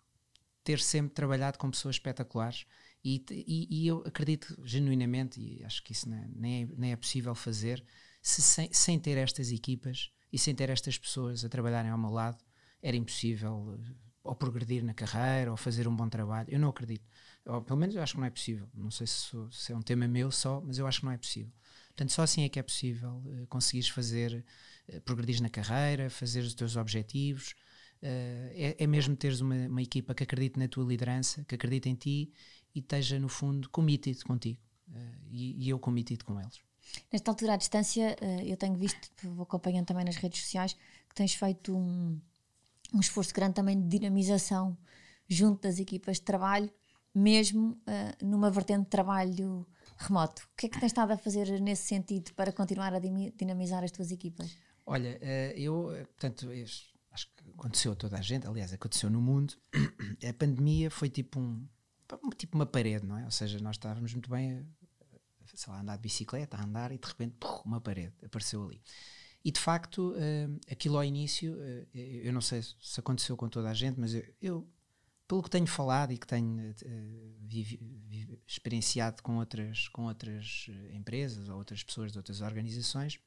[0.63, 2.65] ter sempre trabalhado com pessoas espetaculares
[3.03, 6.95] e, e, e, eu acredito genuinamente, e acho que isso é, nem, é, nem é
[6.95, 7.81] possível fazer,
[8.21, 12.09] se, sem, sem ter estas equipas e sem ter estas pessoas a trabalharem ao meu
[12.09, 12.43] lado,
[12.81, 13.79] era impossível
[14.23, 16.49] ou progredir na carreira ou fazer um bom trabalho.
[16.51, 17.07] Eu não acredito.
[17.45, 18.69] Ou, pelo menos eu acho que não é possível.
[18.73, 21.17] Não sei se, se, é um tema meu só, mas eu acho que não é
[21.17, 21.53] possível.
[21.87, 24.45] Portanto, só assim é que é possível uh, conseguires fazer,
[25.05, 27.53] progredir na carreira, fazer os teus objetivos.
[28.01, 31.89] Uh, é, é, mesmo teres uma, uma, equipa que acredite na tua liderança, que acredite
[31.89, 32.31] em ti
[32.75, 34.59] e esteja, no fundo, committed contigo.
[35.29, 36.61] E, e, eu committed com eles.
[37.11, 40.73] Nesta altura, à distância, eu tenho visto, vou acompanhando também nas redes sociais,
[41.09, 42.17] que tens feito um,
[42.93, 44.77] um esforço grande também de dinamização
[45.27, 46.71] junto das equipas de trabalho,
[47.13, 50.43] mesmo uh, numa vertente de trabalho remoto.
[50.53, 53.91] O que é que tens estado a fazer nesse sentido para continuar a dinamizar as
[53.91, 54.55] tuas equipas?
[54.89, 56.49] Olha, uh, eu, portanto,
[57.11, 59.53] acho que aconteceu a toda a gente, aliás, aconteceu no mundo.
[60.27, 61.67] A pandemia foi tipo um
[62.37, 63.25] tipo uma parede, não é?
[63.25, 64.63] Ou seja, nós estávamos muito bem a,
[65.53, 68.81] sei lá, a andar de bicicleta, a andar e de repente, uma parede apareceu ali.
[69.43, 70.15] E de facto,
[70.71, 71.57] aquilo ao início,
[71.93, 74.67] eu não sei se aconteceu com toda a gente, mas eu, eu
[75.27, 76.73] pelo que tenho falado e que tenho
[77.41, 77.77] vivi,
[78.47, 83.19] experienciado com outras, com outras empresas ou outras pessoas de outras organizações,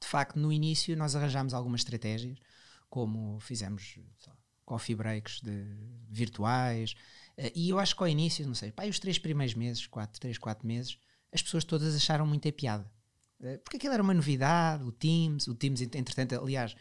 [0.00, 2.38] de facto, no início nós arranjámos algumas estratégias,
[2.88, 3.98] como fizemos
[4.64, 5.64] coffee breaks de,
[6.08, 6.94] virtuais,
[7.54, 10.38] e eu acho que ao início, não sei, pá, os três primeiros meses, quatro, três,
[10.38, 10.98] quatro meses,
[11.32, 12.90] as pessoas todas acharam muita piada.
[13.42, 16.74] Eh, porque aquilo era uma novidade, o Teams, o Teams, entretanto, aliás,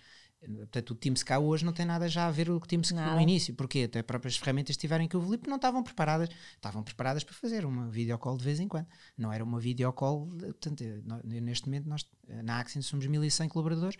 [0.47, 3.19] portanto, o Teams cá hoje não tem nada já a ver com o Teams no
[3.19, 7.23] início, porque até as próprias ferramentas tiverem que evoluir, porque não estavam preparadas, estavam preparadas
[7.23, 11.01] para fazer uma videocall de vez em quando, não era uma videocall, portanto, eh,
[11.41, 13.97] neste momento nós, eh, na Axin somos 1100 colaboradores,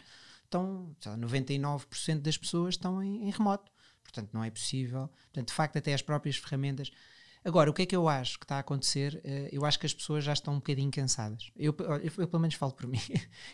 [0.47, 3.71] então, 99% das pessoas estão em, em remoto,
[4.03, 6.91] portanto, não é possível, portanto, de facto, até as próprias ferramentas
[7.45, 9.21] Agora, o que é que eu acho que está a acontecer?
[9.23, 11.51] Uh, eu acho que as pessoas já estão um bocadinho cansadas.
[11.55, 12.99] Eu, eu, eu pelo menos falo por mim.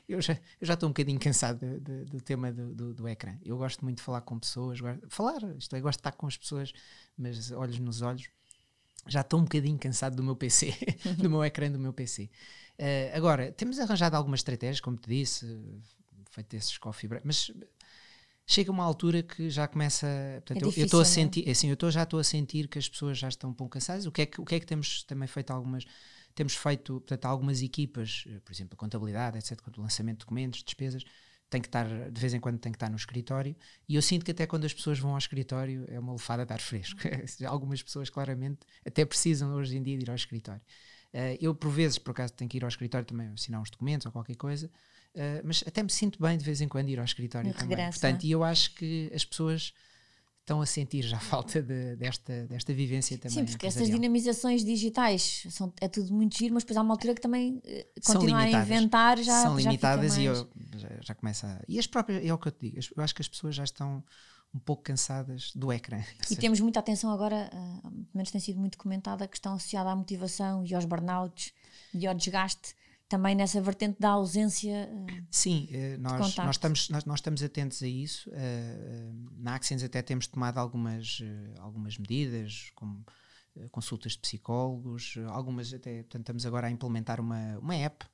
[0.08, 3.38] eu, já, eu já estou um bocadinho cansado do, tema do, do, do, ecrã.
[3.44, 6.26] Eu gosto muito de falar com pessoas, gosto, falar, isto é, gosto de estar com
[6.26, 6.72] as pessoas,
[7.18, 8.30] mas olhos nos olhos.
[9.08, 10.74] Já estou um bocadinho cansado do meu PC,
[11.20, 12.24] do meu ecrã do meu PC.
[12.24, 12.30] Uh,
[12.78, 15.46] eh, agora, temos arranjado algumas estratégias, como te disse,
[16.30, 17.52] feito esses coffee break, mas
[18.52, 20.08] chega uma altura que já começa.
[20.46, 21.06] Portanto, é eu estou a é?
[21.06, 23.74] sentir, assim, eu tô, já estou a sentir que as pessoas já estão um pouco
[23.74, 24.06] cansadas.
[24.06, 25.86] O que é que, o que, é que temos também feito algumas.
[26.34, 30.64] Temos feito, portanto, algumas equipas, eh, por exemplo, a contabilidade, etc., o lançamento de documentos,
[30.64, 31.04] despesas,
[31.50, 33.54] tem que estar, de vez em quando tem que estar no escritório,
[33.88, 36.54] e eu sinto que até quando as pessoas vão ao escritório é uma lefada de
[36.54, 37.02] ar fresco.
[37.46, 40.62] Algumas pessoas, claramente, até precisam hoje em dia de ir ao escritório.
[41.14, 44.06] Uh, eu, por vezes, por acaso, tenho que ir ao escritório também assinar uns documentos
[44.06, 44.72] ou qualquer coisa,
[45.14, 47.78] Uh, mas até me sinto bem de vez em quando ir ao escritório também.
[47.90, 49.74] Portanto, e eu acho que as pessoas
[50.40, 53.40] estão a sentir já a falta de, desta, desta vivência também.
[53.40, 57.14] Sim, porque essas dinamizações digitais são, é tudo muito giro, mas depois há uma altura
[57.16, 57.62] que também uh,
[58.06, 60.36] continuar a inventar já São já limitadas e eu,
[60.76, 63.16] já, já, começa a, E as próprias, é o que eu te digo, eu acho
[63.16, 64.04] que as pessoas já estão
[64.54, 66.02] um pouco cansadas do ecrã.
[66.30, 69.90] E temos muita atenção agora, uh, pelo menos tem sido muito comentada, a questão associada
[69.90, 71.54] à motivação e aos burnouts
[71.94, 72.76] e ao desgaste
[73.12, 74.90] também nessa vertente da ausência.
[74.90, 78.30] Uh, Sim, uh, nós, nós, estamos, nós, nós, estamos atentos a isso.
[78.30, 81.22] Uh, na Accents até temos tomado algumas,
[81.60, 83.06] algumas medidas, como
[83.70, 88.06] consultas de psicólogos, algumas até, portanto, estamos agora a implementar uma, uma app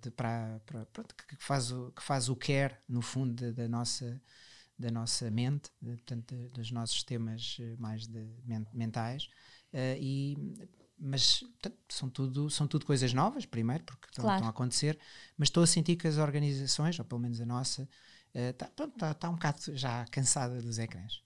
[0.00, 0.86] de, para, para,
[1.26, 4.20] que, faz o, que faz o care, no fundo, da, da nossa
[4.78, 8.24] da nossa mente, de, portanto, dos nossos sistemas mais de,
[8.72, 9.28] mentais,
[10.00, 10.36] e
[11.02, 11.42] mas
[11.88, 14.36] são tudo, são tudo coisas novas, primeiro, porque estão, claro.
[14.36, 14.96] estão, a acontecer,
[15.36, 17.88] mas estou a sentir que as organizações, ou pelo menos a nossa,
[18.32, 21.20] está uh, tá, tá um bocado já cansada dos ecrãs.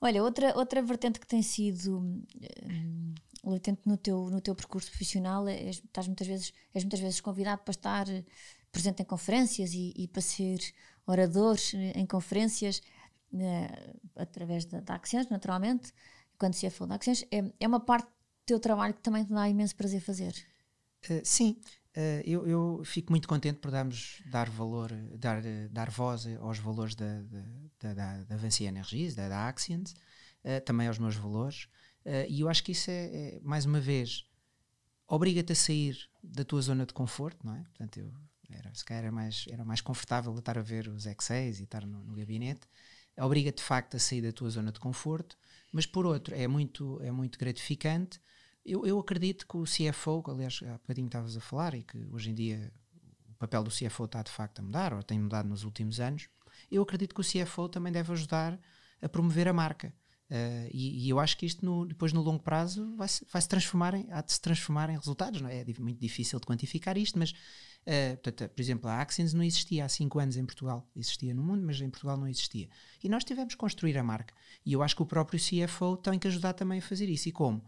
[0.00, 5.48] Olha, outra, outra vertente que tem sido um, latente no teu, no teu percurso profissional
[5.48, 8.06] é, és, estás muitas vezes, és muitas vezes convidado para estar
[8.70, 10.58] presente em conferências e, e para ser
[11.06, 12.80] orador em conferências
[13.32, 15.92] uh, através da, da naturalmente,
[16.38, 18.08] quando se é da Actions, é, é uma parte
[18.46, 20.34] teu trabalho que também te dá imenso prazer fazer.
[21.10, 21.60] Uh, sim,
[21.96, 26.94] uh, eu, eu, fico muito contente por darmos, dar valor, dar, dar voz aos valores
[26.94, 27.22] da,
[27.80, 29.94] da, da, da Avancia Energies, da, da Actions,
[30.64, 31.66] também aos meus valores,
[32.28, 34.24] e eu acho que isso é, é mais uma vez,
[35.08, 37.64] obriga-te a sair da tua zona de conforto, não é?
[37.64, 38.12] Portanto, eu
[38.50, 41.84] era, se calhar era mais, era mais confortável estar a ver os X6 e estar
[41.84, 42.68] no, no gabinete,
[43.18, 45.36] obriga de facto a sair da tua zona de conforto,
[45.72, 48.20] mas por outro, é muito, é muito gratificante.
[48.66, 51.96] Eu, eu acredito que o CFO, que aliás há bocadinho estavas a falar, e que
[52.10, 52.72] hoje em dia
[53.28, 56.28] o papel do CFO está de facto a mudar, ou tem mudado nos últimos anos,
[56.70, 58.58] eu acredito que o CFO também deve ajudar
[59.00, 59.94] a promover a marca.
[60.28, 63.40] Uh, e, e, eu acho que isto no, depois no longo prazo vai se, vai
[63.40, 65.40] -se transformar em, há de se transformar em resultados.
[65.40, 65.60] Não é?
[65.60, 67.32] é muito difícil de quantificar isto, mas
[67.86, 70.90] Uh, portanto, por exemplo, a Axions não existia há 5 anos em Portugal.
[70.96, 72.68] Existia no mundo, mas em Portugal não existia.
[73.02, 74.34] E nós tivemos que construir a marca.
[74.64, 77.28] E eu acho que o próprio CFO tem que ajudar também a fazer isso.
[77.28, 77.64] E como?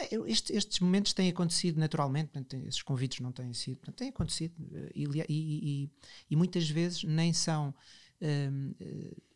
[0.00, 4.08] É, este, estes momentos têm acontecido naturalmente, portanto, esses convites não têm sido, portanto, têm
[4.08, 5.90] acontecido eh, e, e, e,
[6.30, 7.74] e, muitas vezes nem são
[8.22, 8.74] um,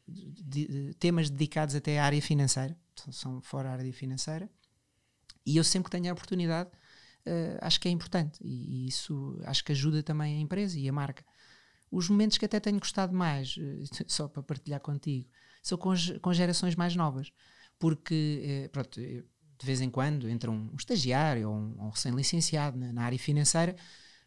[0.09, 2.77] de, de, temas dedicados até à área financeira,
[3.11, 4.49] são, fora da área financeira.
[5.45, 9.63] E eu sempre que tenho a oportunidade uh, acho que é importante e, isso acho
[9.63, 11.25] que ajuda também a empresa e a marca.
[11.91, 13.57] Os momentos que até tenho gostado mais,
[14.09, 15.29] só para partilhar contigo,
[15.63, 15.93] são com,
[16.23, 17.31] com gerações mais novas,
[17.79, 19.01] porque pronto,
[19.59, 23.19] de vez em quando entra um, um estagiário ou um, um recém-licenciado na, na, área
[23.19, 23.77] financeira,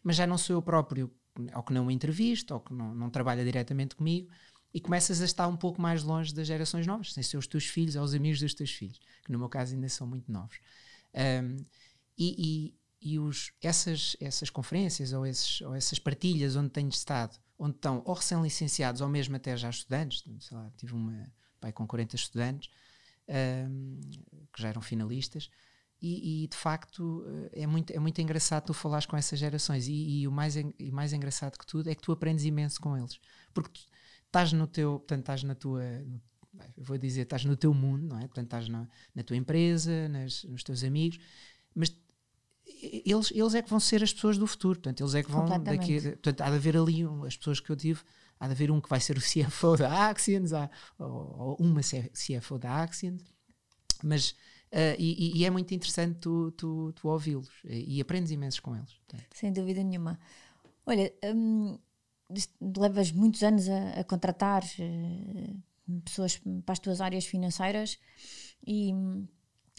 [0.03, 1.11] mas já não sou eu próprio,
[1.53, 4.29] ou que não entrevisto, ou que não, não trabalha diretamente comigo,
[4.73, 7.65] e começas a estar um pouco mais longe das gerações novas, sem ser os teus
[7.65, 10.59] filhos ou os amigos dos teus filhos, que no meu caso ainda são muito novos.
[11.13, 11.57] Um,
[12.17, 17.75] e, e os, essas, essas conferências ou, esses, ou essas partilhas onde tenho estado, onde
[17.75, 22.15] estão ou recém-licenciados ou mesmo até já estudantes, sei lá, tive uma pai com 40
[22.15, 22.69] estudantes
[23.27, 23.99] um,
[24.53, 25.49] que já eram finalistas,
[25.99, 30.21] e, e, de facto é muito, é muito engraçado tu falares com essas gerações, e,
[30.21, 33.19] e o mais, e mais engraçado que tudo é que tu aprendes imenso com eles,
[33.53, 33.87] porque tu
[34.27, 35.83] estás no teu, portanto, estás na tua.
[36.01, 36.21] No,
[36.77, 38.21] vou dizer, estás no teu mundo, não é?
[38.21, 41.19] Portanto, estás na, na tua empresa, nas, nos teus amigos,
[41.73, 41.95] mas
[43.05, 45.45] eles, eles é que vão ser as pessoas do futuro, portanto, eles é que vão
[45.63, 48.01] daqui, portanto, há de haver ali um, as pessoas que eu tive,
[48.39, 50.69] há de haver um que vai ser o CFO da Axions, há,
[50.99, 51.07] ou,
[51.39, 53.23] ou uma CFO da Axions,
[54.03, 54.31] mas
[54.71, 58.75] uh, e, e, é muito interessante tu, tu, tu ouvi-los e, e, aprendes imenso com
[58.75, 58.93] eles.
[58.93, 59.25] Portanto.
[59.33, 60.19] Sem dúvida nenhuma.
[60.85, 61.77] Olha, hum,
[62.77, 67.97] levas muitos anos a, a contratar uh, pessoas para as tuas áreas financeiras
[68.65, 69.27] e hum,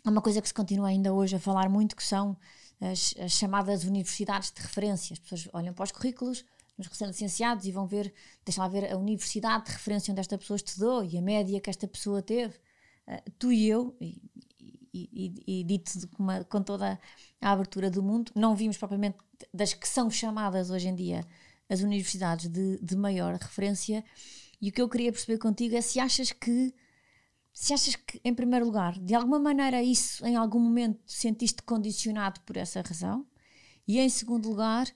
[0.04, 2.36] há uma coisa que se continua ainda hoje a falar muito que são
[2.80, 5.12] as, as, chamadas universidades de referência.
[5.12, 6.44] As pessoas olham para os currículos
[6.78, 8.12] nos recém-licenciados e vão ver,
[8.44, 11.68] deixa lá ver a universidade de referência onde esta pessoa estudou e a média que
[11.68, 12.54] esta pessoa teve.
[13.06, 14.22] Uh, tu e eu, e,
[14.94, 16.98] e, e, e dito com, uma, com toda
[17.40, 19.18] a abertura do mundo, não vimos propriamente
[19.52, 21.26] das que são chamadas hoje em dia
[21.68, 24.04] as universidades de, de maior referência.
[24.60, 26.74] E o que eu queria perceber contigo é se achas que
[27.52, 32.40] se achas que, em primeiro lugar, de alguma maneira isso em algum momento sentiste condicionado
[32.42, 33.26] por essa razão,
[33.86, 34.86] e em segundo lugar,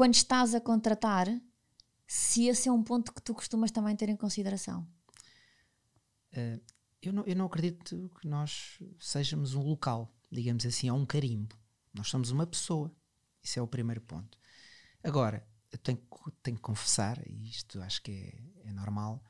[0.00, 1.26] quando estás a contratar,
[2.06, 4.88] se esse é um ponto que tu costumas também ter em consideração.
[6.32, 6.58] Uh,
[7.02, 11.54] eu, não, eu não acredito que nós sejamos um local, digamos assim, ou um carimbo.
[11.92, 12.90] Nós somos uma pessoa.
[13.42, 14.38] Isso é o primeiro ponto.
[15.04, 16.00] Agora, eu tenho,
[16.42, 19.22] tenho que confessar, e isto acho que é, é normal,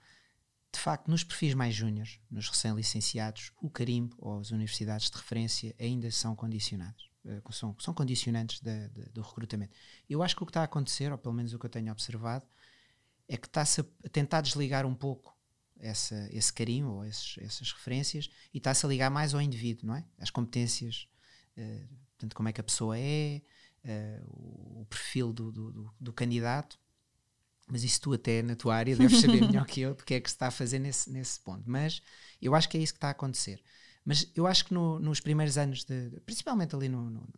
[0.73, 5.75] de facto, nos perfis mais júniores, nos recém-licenciados, o carimbo ou as universidades de referência
[5.81, 7.10] ainda são condicionados, eh,
[7.51, 9.77] são, são condicionantes de, de, do recrutamento.
[10.09, 11.93] Eu acho que o que está a acontecer, ou pelo menos o que eu tenho
[11.93, 12.47] observado,
[13.29, 15.37] é que está-se a tentar desligar um pouco
[15.79, 19.97] essa, esse carimbo ou esses, essas referências e está-se a ligar mais ao indivíduo, não
[19.97, 20.05] é?
[20.19, 21.09] Às competências,
[21.57, 23.41] uh, portanto, como é que a pessoa é,
[23.85, 26.79] uh, o, perfil do, do, do, do candidato
[27.71, 30.29] mas isso tu até na tua área deves saber melhor que eu porque é que
[30.29, 31.63] se está a fazer nesse, nesse ponto.
[31.71, 32.03] Mas
[32.43, 33.63] eu acho que é isso que está a acontecer.
[34.05, 37.29] Mas eu acho que no, nos primeiros anos, de, principalmente ali no, no,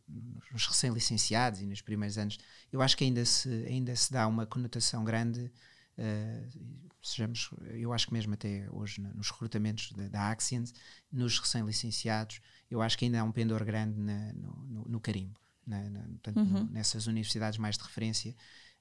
[0.53, 2.39] nos recém-licenciados e nos primeiros anos,
[2.73, 5.51] eu acho que ainda se, ainda se dá uma conotação grande.
[5.99, 10.73] Uh, sejamos, eu acho que mesmo até hoje nos recrutamentos da, Axians,
[11.11, 12.41] nos recém-licenciados,
[12.71, 16.39] eu acho que ainda há um pendor grande na, no, no, carimbo, na, na, portanto,
[16.39, 16.69] uhum.
[16.71, 18.35] nessas universidades mais de referência.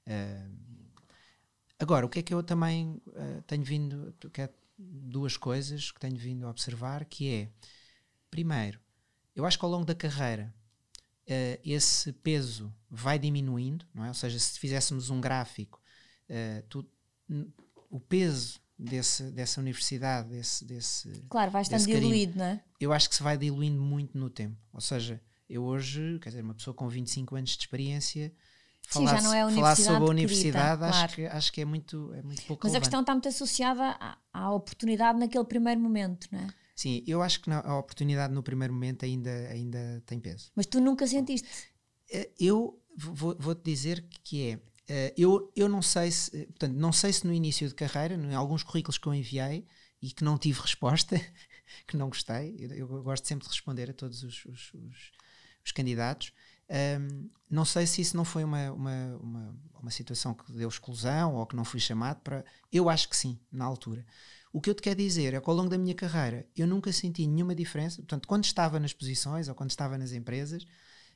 [0.06, 0.82] Uh,
[1.82, 4.48] Agora, o que é que eu também uh, tenho vindo, que é
[4.78, 7.48] duas coisas que tenho vindo a observar, que é,
[8.30, 8.80] primeiro,
[9.34, 10.52] eu acho que ao longo da carreira
[11.26, 14.08] uh, esse peso vai diminuindo, não é?
[14.08, 15.80] Ou seja, se fizéssemos um gráfico,
[16.28, 16.86] uh, tu,
[17.90, 21.08] o peso desse, dessa universidade, desse, desse.
[21.28, 22.64] Claro, vai estando diluído, não é?
[22.80, 24.56] Eu acho que se vai diluindo muito no tempo.
[24.72, 28.32] Ou seja, eu hoje, quer dizer, uma pessoa com 25 anos de experiência.
[28.86, 30.96] Falar, Sim, já não é a falar sobre a universidade claro.
[30.96, 32.76] acho, que, acho que é muito, é muito pouco Mas relevante.
[32.76, 36.48] a questão está muito associada à, à, oportunidade naquele primeiro momento, não é?
[36.74, 40.50] Sim, eu acho que a oportunidade no primeiro momento ainda, ainda tem peso.
[40.54, 41.48] Mas tu nunca sentiste?
[42.10, 44.58] Eh, eu vou-te vou dizer que é
[44.90, 48.34] Uh, eu, eu não sei se, portanto, não sei se no início de carreira, em
[48.34, 49.64] alguns currículos que eu enviei
[50.02, 51.16] e que não tive resposta,
[51.86, 55.12] que não gostei, eu, eu, gosto sempre de responder a todos os, os, os,
[55.64, 56.32] os candidatos.
[56.70, 61.34] Um, não sei se isso não foi uma, uma, uma, uma, situação que deu exclusão
[61.34, 62.44] ou que não fui chamado para.
[62.72, 64.06] Eu acho que sim, na altura.
[64.52, 66.92] O que eu te quero dizer é que ao longo da minha carreira eu nunca
[66.92, 67.96] senti nenhuma diferença.
[67.96, 70.66] Portanto, quando estava nas posições ou quando estava nas empresas,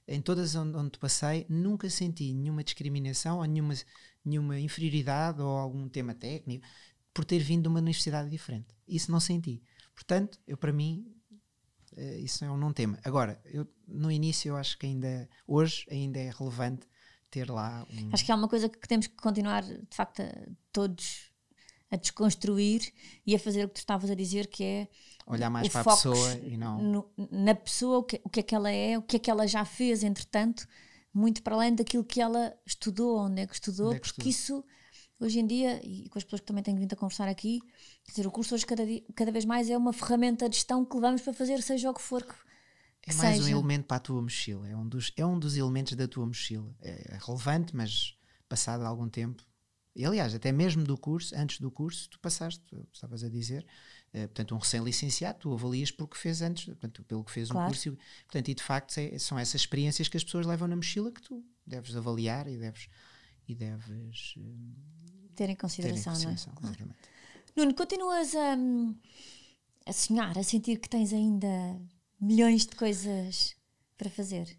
[0.07, 3.75] em todas onde, onde passei, nunca senti nenhuma discriminação ou nenhuma,
[4.25, 6.67] nenhuma inferioridade ou algum tema técnico
[7.13, 8.69] por ter vindo de uma universidade diferente.
[8.87, 9.63] Isso não senti.
[9.95, 11.16] Portanto, eu para mim,
[11.97, 12.99] uh, isso é um não tema.
[13.05, 16.87] Agora, eu, no início, eu acho que ainda, hoje, ainda é relevante
[17.31, 18.11] ter lá um...
[18.13, 20.23] Acho que é uma coisa que temos que continuar, de facto,
[20.73, 21.31] todos
[21.91, 22.93] a desconstruir
[23.27, 24.89] e a fazer o que tu estavas a dizer, que é
[25.27, 28.43] olhar mais para a pessoa e não no, na pessoa, o que, o que é
[28.43, 30.67] que ela é, o que é que ela já fez, entretanto,
[31.13, 34.61] muito para além daquilo que ela estudou, onde é que estudou, é que porque estudou?
[34.61, 34.65] isso
[35.19, 37.61] hoje em dia, e com as pessoas que também tenho vindo a conversar aqui,
[38.05, 40.85] quer dizer, o curso hoje cada, dia, cada vez mais é uma ferramenta de gestão
[40.85, 42.35] que levamos para fazer, seja o que for que,
[43.11, 43.45] é mais seja.
[43.45, 46.27] um elemento para a tua mochila, é um dos, é um dos elementos da tua
[46.27, 46.75] mochila.
[46.81, 48.17] É, é relevante, mas
[48.49, 49.45] passado algum tempo
[49.97, 53.67] e, aliás, até mesmo do curso, antes do curso, tu passaste, tu estavas a dizer,
[54.12, 57.67] uh, portanto, um recém-licenciado, tu avalias pelo que fez antes, portanto, pelo que fez claro.
[57.67, 57.89] um curso.
[57.89, 57.93] E,
[58.25, 61.23] portanto, e de facto é, são essas experiências que as pessoas levam na mochila que
[61.23, 62.89] tu deves avaliar e deves,
[63.49, 66.75] e deves uh, ter em consideração, ter em consideração não é?
[66.75, 66.95] Claro.
[67.57, 68.57] Nuno, continuas a,
[69.87, 71.81] a sonhar, a sentir que tens ainda
[72.21, 73.57] milhões de coisas
[73.97, 74.57] para fazer?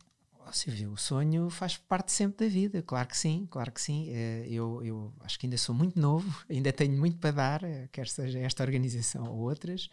[0.52, 4.08] Silvia, o sonho faz parte sempre da vida, claro que sim, claro que sim.
[4.10, 7.90] Eh, eu, eu acho que ainda sou muito novo, ainda tenho muito para dar, eh,
[7.92, 9.90] quer seja esta organização ou outras.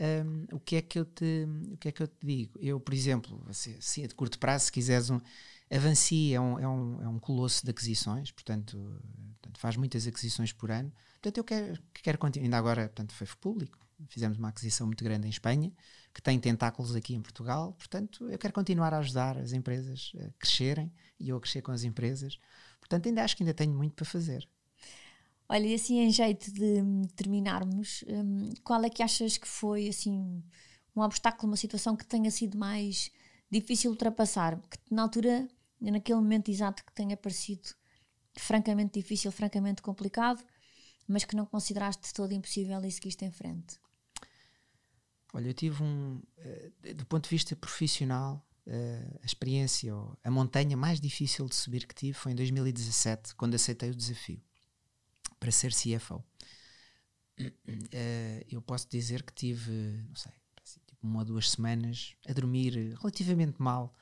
[0.00, 2.80] Um, o que é que eu te o que é que eu te digo eu
[2.80, 5.20] por exemplo assim, assim de curto prazo se quiseres um
[5.74, 8.78] Avanci é um, é, um, é um colosso de aquisições portanto,
[9.58, 13.78] faz muitas aquisições por ano portanto eu quero quero continuar ainda agora portanto foi público
[14.08, 15.72] fizemos uma aquisição muito grande em Espanha
[16.14, 17.72] que tem tentáculos aqui em Portugal.
[17.72, 21.72] Portanto, eu quero continuar a ajudar as empresas a crescerem e eu a crescer com
[21.72, 22.38] as empresas.
[22.78, 24.46] Portanto, ainda acho que ainda tenho muito para fazer.
[25.48, 26.82] Olha, e assim, em jeito de
[27.14, 30.42] terminarmos, um, qual é que achas que foi assim
[30.94, 33.10] um obstáculo, uma situação que tenha sido mais
[33.50, 34.58] difícil ultrapassar?
[34.58, 35.48] Que na altura,
[35.90, 37.68] naquele momento exato que tenha parecido
[38.36, 40.42] francamente difícil, francamente complicado,
[41.06, 43.78] mas que não consideraste todo impossível e seguiste em frente?
[45.34, 50.76] Olha, eu tive um, uh, do ponto de vista profissional, uh, a experiência, a montanha
[50.76, 54.40] mais difícil de subir que tive foi em 2017, quando aceitei o desafio
[55.40, 56.22] para ser CFO.
[57.90, 59.72] Eh, eu posso dizer que tive,
[60.08, 60.32] não sei,
[60.86, 63.96] tipo uma ou duas semanas a dormir relativamente mal.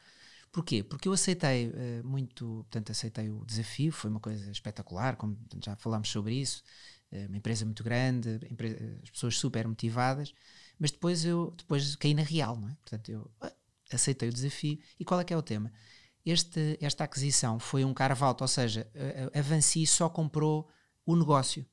[0.53, 0.83] Porquê?
[0.83, 1.73] Porque eu aceitei
[2.03, 6.63] muito, portanto, aceitei o desafio, foi uma coisa espetacular, como já falámos sobre isso,
[7.29, 8.41] uma empresa muito grande,
[9.03, 10.35] as pessoas super motivadas,
[10.79, 12.75] mas depois eu depois caí na real, não é?
[12.77, 13.53] Portanto, eu ah,
[13.93, 14.79] aceitei o desafio.
[14.99, 15.71] E qual é que é o tema?
[16.25, 20.69] Este, esta aquisição foi um carve-out, ou seja, a, a Avanci só comprou
[21.05, 21.67] o negócio.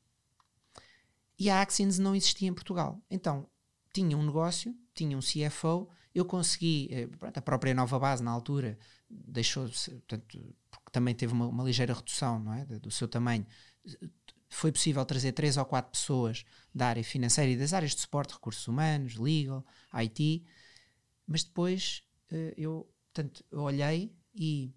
[1.39, 3.01] E a Axins não existia em Portugal.
[3.09, 3.47] Então,
[3.93, 5.87] tinha um negócio, tinha um CFO,
[6.17, 11.31] eu consegui, eh, pronto, a própria nova base na altura deixou, portanto, porque também teve
[11.31, 13.45] uma, uma ligeira redução não é, do seu tamanho,
[14.49, 16.43] foi possível trazer três ou quatro pessoas
[16.73, 19.63] da área financeira e das áreas de suporte, recursos humanos, legal,
[19.93, 20.43] IT,
[21.27, 22.01] mas depois
[22.31, 24.73] uh, eu, portanto, eu olhei e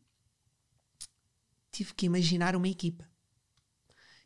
[1.72, 3.08] tive que imaginar uma equipa.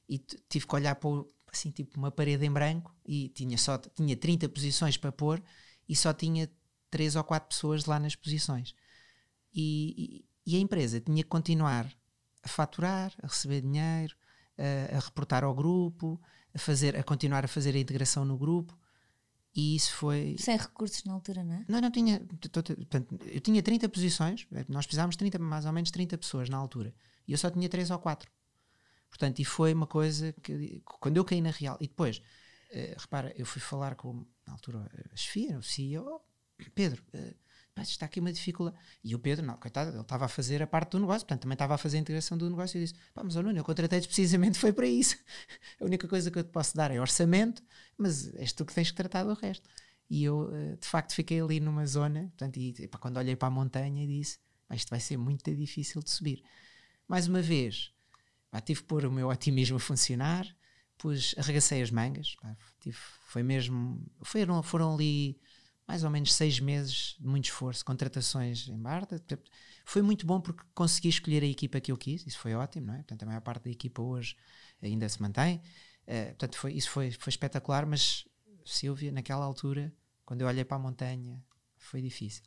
[0.09, 1.11] E tive que olhar para
[1.53, 5.41] assim tipo uma parede em branco e tinha só tinha 30 posições para pôr
[5.89, 6.51] e só tinha
[6.95, 8.73] três ou quatro pessoas lá nas posições
[9.53, 11.93] e, e, e a empresa tinha que continuar
[12.41, 14.15] a faturar, a receber dinheiro,
[14.57, 16.21] a, a reportar ao grupo,
[16.55, 18.79] a, fazer, a continuar a fazer a integração no grupo.
[19.57, 20.37] E isso foi.
[20.39, 21.65] Sem recursos na altura, não é?
[21.69, 22.21] Não, não tinha.
[22.21, 22.77] Portanto,
[23.25, 26.93] eu tinha 30 posições, nós precisámos 30, mais ou menos 30 pessoas na altura.
[27.27, 28.29] E eu só tinha 3 ou 4.
[29.09, 30.83] Portanto, e foi uma coisa que.
[30.85, 31.79] Quando eu caí na real.
[31.81, 36.21] E depois, uh, repara, eu fui falar com, na altura, a chefia, o CEO.
[36.75, 37.35] Pedro, uh,
[37.83, 38.77] está aqui uma dificuldade.
[39.03, 41.55] E o Pedro, não, coitado, ele estava a fazer a parte do negócio, portanto também
[41.55, 44.59] estava a fazer a integração do negócio e disse: pá, mas Nuno, eu contratei-te precisamente
[44.59, 45.17] foi para isso.
[45.81, 47.63] a única coisa que eu te posso dar é orçamento,
[47.97, 49.69] mas és tu que tens que tratar do resto.
[50.09, 53.51] E eu, eh, de facto, fiquei ali numa zona, portanto, e quando olhei para a
[53.51, 54.39] montanha, disse:
[54.73, 56.43] isto vai ser muito difícil de subir.
[57.09, 57.93] Mais uma vez,
[58.51, 60.47] pá, tive que pôr o meu otimismo a funcionar,
[60.99, 65.39] pus, arregacei as mangas, pá, tive, foi mesmo, foram, foram ali
[65.87, 69.23] mais ou menos seis meses de muito esforço, contratações em Barda.
[69.85, 72.95] Foi muito bom porque consegui escolher a equipa que eu quis, isso foi ótimo, não
[72.95, 72.99] é?
[72.99, 74.37] Portanto, a maior parte da equipa hoje
[74.83, 75.61] ainda se mantém.
[76.07, 78.27] Uh, portanto, foi, isso foi, foi espetacular, mas
[78.65, 79.93] Silvia, naquela altura,
[80.25, 81.43] quando eu olhei para a montanha,
[81.77, 82.43] foi difícil.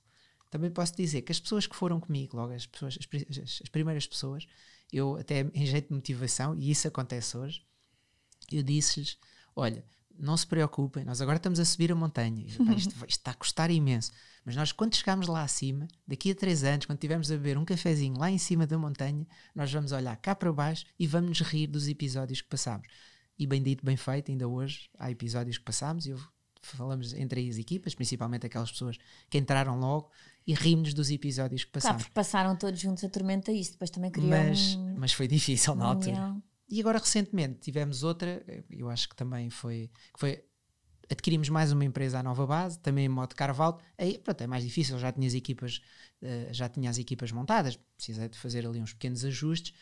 [0.50, 2.98] Também posso dizer que as pessoas que foram comigo, logo as, pessoas,
[3.30, 4.48] as, as primeiras pessoas,
[4.92, 7.66] eu até em jeito de motivação, e isso acontece hoje,
[8.52, 9.18] eu disse-lhes:
[9.56, 9.84] olha,
[10.20, 12.46] não se preocupem, nós agora estamos a subir a montanha.
[12.46, 14.12] Isto, isto, está a custar imenso.
[14.44, 17.66] Mas nós, quando chegarmos lá acima, daqui a três anos, quando estivermos a beber um
[17.66, 21.42] cafezinho lá em cima da montanha, nós vamos olhar cá para baixo e vamos nos
[21.42, 22.88] rir dos episódios que passámos.
[23.38, 26.20] E bem dito, bem feito, ainda hoje há episódios que passámos e eu,
[26.62, 28.98] falamos entre as equipas, principalmente aquelas pessoas
[29.30, 30.10] que entraram logo
[30.46, 31.98] e rimos dos episódios que passámos.
[31.98, 35.28] Claro, porque passaram todos juntos a tormenta isso, depois também criou mas, um, mas foi
[35.28, 36.36] difícil na altura.
[36.70, 40.44] E agora recentemente tivemos outra, eu acho que também foi, que foi
[41.10, 44.64] adquirimos mais uma empresa à nova base, também em modo carvalho, aí pronto, é mais
[44.64, 45.82] difícil, já tinha as equipas,
[46.22, 49.74] uh, já tinha as equipas montadas, precisei de fazer ali uns pequenos ajustes,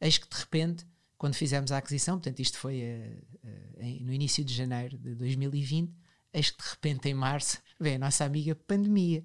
[0.00, 0.86] eis que de repente,
[1.16, 5.92] quando fizemos a aquisição, portanto isto foi uh, no início de janeiro de 2020,
[6.32, 9.24] eis que de repente em março vem a nossa amiga pandemia.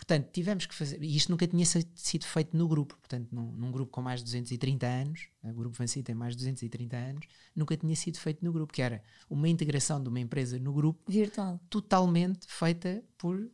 [0.00, 3.70] Portanto, tivemos que fazer, e isto nunca tinha sido feito no grupo, portanto, num, num
[3.70, 7.76] grupo com mais de 230 anos, o Grupo Vansi tem mais de 230 anos, nunca
[7.76, 11.60] tinha sido feito no grupo, que era uma integração de uma empresa no grupo virtual,
[11.68, 13.46] totalmente feita por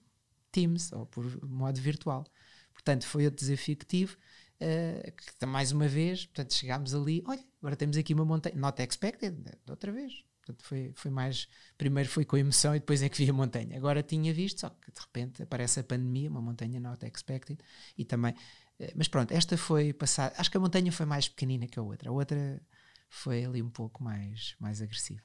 [0.53, 2.25] Teams ou por modo virtual.
[2.73, 7.45] Portanto, foi outro desafio que tive, uh, que mais uma vez, portanto, chegámos ali, olha,
[7.61, 9.37] agora temos aqui uma montanha, not expected,
[9.69, 11.49] outra vez, Portanto, foi, foi mais.
[11.77, 13.77] Primeiro foi com emoção e depois é que vi a montanha.
[13.77, 17.59] Agora tinha visto, só que de repente aparece a pandemia, uma montanha not expected,
[17.99, 18.33] e também.
[18.79, 20.35] Eh, mas pronto, esta foi passada.
[20.39, 22.11] Acho que a montanha foi mais pequenina que a outra.
[22.11, 22.63] A outra
[23.09, 25.23] foi ali um pouco mais, mais agressiva.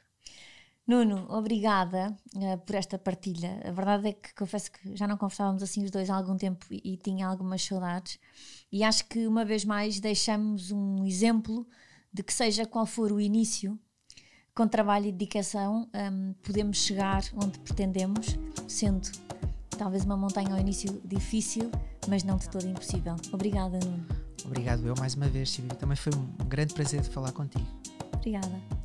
[0.88, 3.61] Nuno, obrigada uh, por esta partilha.
[3.63, 6.65] A verdade é que confesso que já não conversávamos assim os dois há algum tempo
[6.72, 8.19] e, e tinha algumas saudades.
[8.72, 11.67] E acho que uma vez mais deixamos um exemplo
[12.11, 13.80] de que, seja qual for o início
[14.56, 18.38] com trabalho e dedicação um, podemos chegar onde pretendemos,
[18.68, 19.10] sendo
[19.78, 21.72] talvez uma montanha ao início difícil,
[22.08, 23.16] mas não de todo impossível.
[23.32, 24.06] Obrigada, Nuno.
[24.45, 25.76] Obrigado eu mais uma vez, Silvia.
[25.76, 27.66] Também foi um grande prazer falar contigo.
[28.14, 28.81] Obrigada.